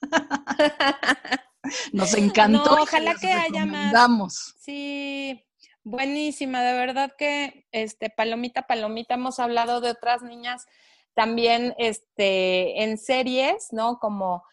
Nos 1.92 2.14
encantó. 2.14 2.82
ojalá 2.82 3.14
que 3.16 3.32
haya 3.32 3.66
más. 3.66 4.54
Sí, 4.58 5.44
buenísima, 5.82 6.62
de 6.62 6.72
verdad 6.72 7.12
que 7.18 7.66
este 7.72 8.08
palomita 8.08 8.62
palomita 8.62 9.14
hemos 9.14 9.38
hablado 9.40 9.80
de 9.80 9.90
otras 9.90 10.22
niñas 10.22 10.66
también 11.14 11.74
este 11.78 12.82
en 12.84 12.98
series, 12.98 13.72
¿no? 13.72 13.98
Como 13.98 14.44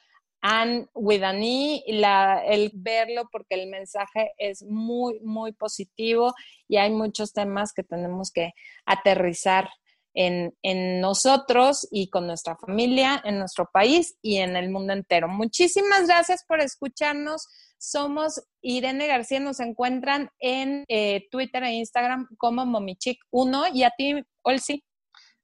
Anne 0.45 0.88
Widani, 0.93 1.86
la, 1.88 2.43
el 2.45 2.69
verlo 2.73 3.29
porque 3.32 3.56
el 3.56 3.69
mensaje 3.69 4.34
es 4.38 4.62
muy, 4.62 5.21
muy 5.21 5.53
positivo 5.53 6.34
y 6.67 6.75
hay 6.75 6.91
muchos 6.91 7.32
temas 7.32 7.71
que 7.71 7.84
tenemos 7.84 8.29
que 8.29 8.51
aterrizar 8.86 9.69
en, 10.13 10.53
nosotros 10.99 11.88
y 11.89 12.10
con 12.10 12.27
nuestra 12.27 12.58
familia, 12.58 13.21
en 13.23 13.39
nuestro 13.39 13.69
país 13.71 14.17
y 14.21 14.38
en 14.38 14.58
el 14.58 14.69
mundo 14.69 14.91
entero. 14.91 15.29
Muchísimas 15.29 16.08
gracias 16.08 16.43
por 16.45 16.60
escucharnos. 16.60 17.47
Somos 17.77 18.43
Irene 18.62 19.08
García, 19.08 19.39
nos 19.39 19.62
encuentran 19.62 20.29
en 20.39 20.84
eh, 20.89 21.25
Twitter 21.32 21.63
e 21.63 21.71
Instagram 21.75 22.27
como 22.38 22.63
Momichic1 22.63 23.73
y 23.73 23.84
a 23.84 23.91
ti, 23.97 24.21
Olsi. 24.41 24.84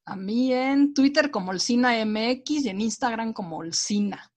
A 0.03 0.17
mí 0.17 0.53
en 0.53 0.93
Twitter 0.93 1.31
como 1.31 1.51
Olsina 1.51 2.03
MX 2.05 2.65
y 2.65 2.69
en 2.69 2.81
Instagram 2.81 3.31
como 3.31 3.57
Olsina. 3.57 4.28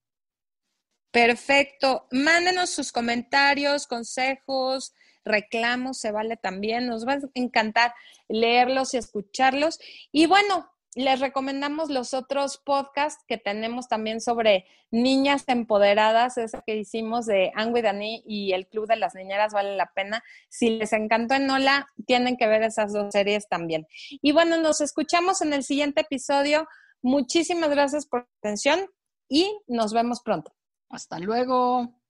Perfecto. 1.12 2.06
Mándenos 2.10 2.70
sus 2.70 2.90
comentarios, 2.90 3.86
consejos, 3.86 4.94
reclamos, 5.24 5.98
se 5.98 6.10
vale 6.10 6.38
también. 6.38 6.86
Nos 6.86 7.06
va 7.06 7.12
a 7.12 7.20
encantar 7.34 7.94
leerlos 8.28 8.94
y 8.94 8.96
escucharlos. 8.96 9.78
Y 10.10 10.24
bueno, 10.24 10.72
les 10.94 11.20
recomendamos 11.20 11.90
los 11.90 12.14
otros 12.14 12.56
podcasts 12.58 13.24
que 13.28 13.36
tenemos 13.36 13.88
también 13.88 14.22
sobre 14.22 14.66
niñas 14.90 15.44
empoderadas, 15.46 16.38
ese 16.38 16.58
que 16.66 16.76
hicimos 16.76 17.26
de 17.26 17.52
Angui 17.54 17.82
Dani 17.82 18.22
y 18.26 18.52
el 18.52 18.66
Club 18.66 18.86
de 18.86 18.96
las 18.96 19.14
Niñeras 19.14 19.52
vale 19.52 19.76
la 19.76 19.92
pena. 19.94 20.24
Si 20.48 20.70
les 20.70 20.94
encantó 20.94 21.34
Enola, 21.34 21.88
tienen 22.06 22.38
que 22.38 22.46
ver 22.46 22.62
esas 22.62 22.92
dos 22.94 23.12
series 23.12 23.48
también. 23.48 23.86
Y 24.22 24.32
bueno, 24.32 24.56
nos 24.56 24.80
escuchamos 24.80 25.42
en 25.42 25.52
el 25.52 25.62
siguiente 25.62 26.02
episodio. 26.02 26.66
Muchísimas 27.02 27.68
gracias 27.68 28.06
por 28.06 28.22
su 28.22 28.28
atención 28.38 28.86
y 29.28 29.60
nos 29.66 29.92
vemos 29.92 30.22
pronto. 30.22 30.54
Hasta 30.92 31.18
luego. 31.18 32.01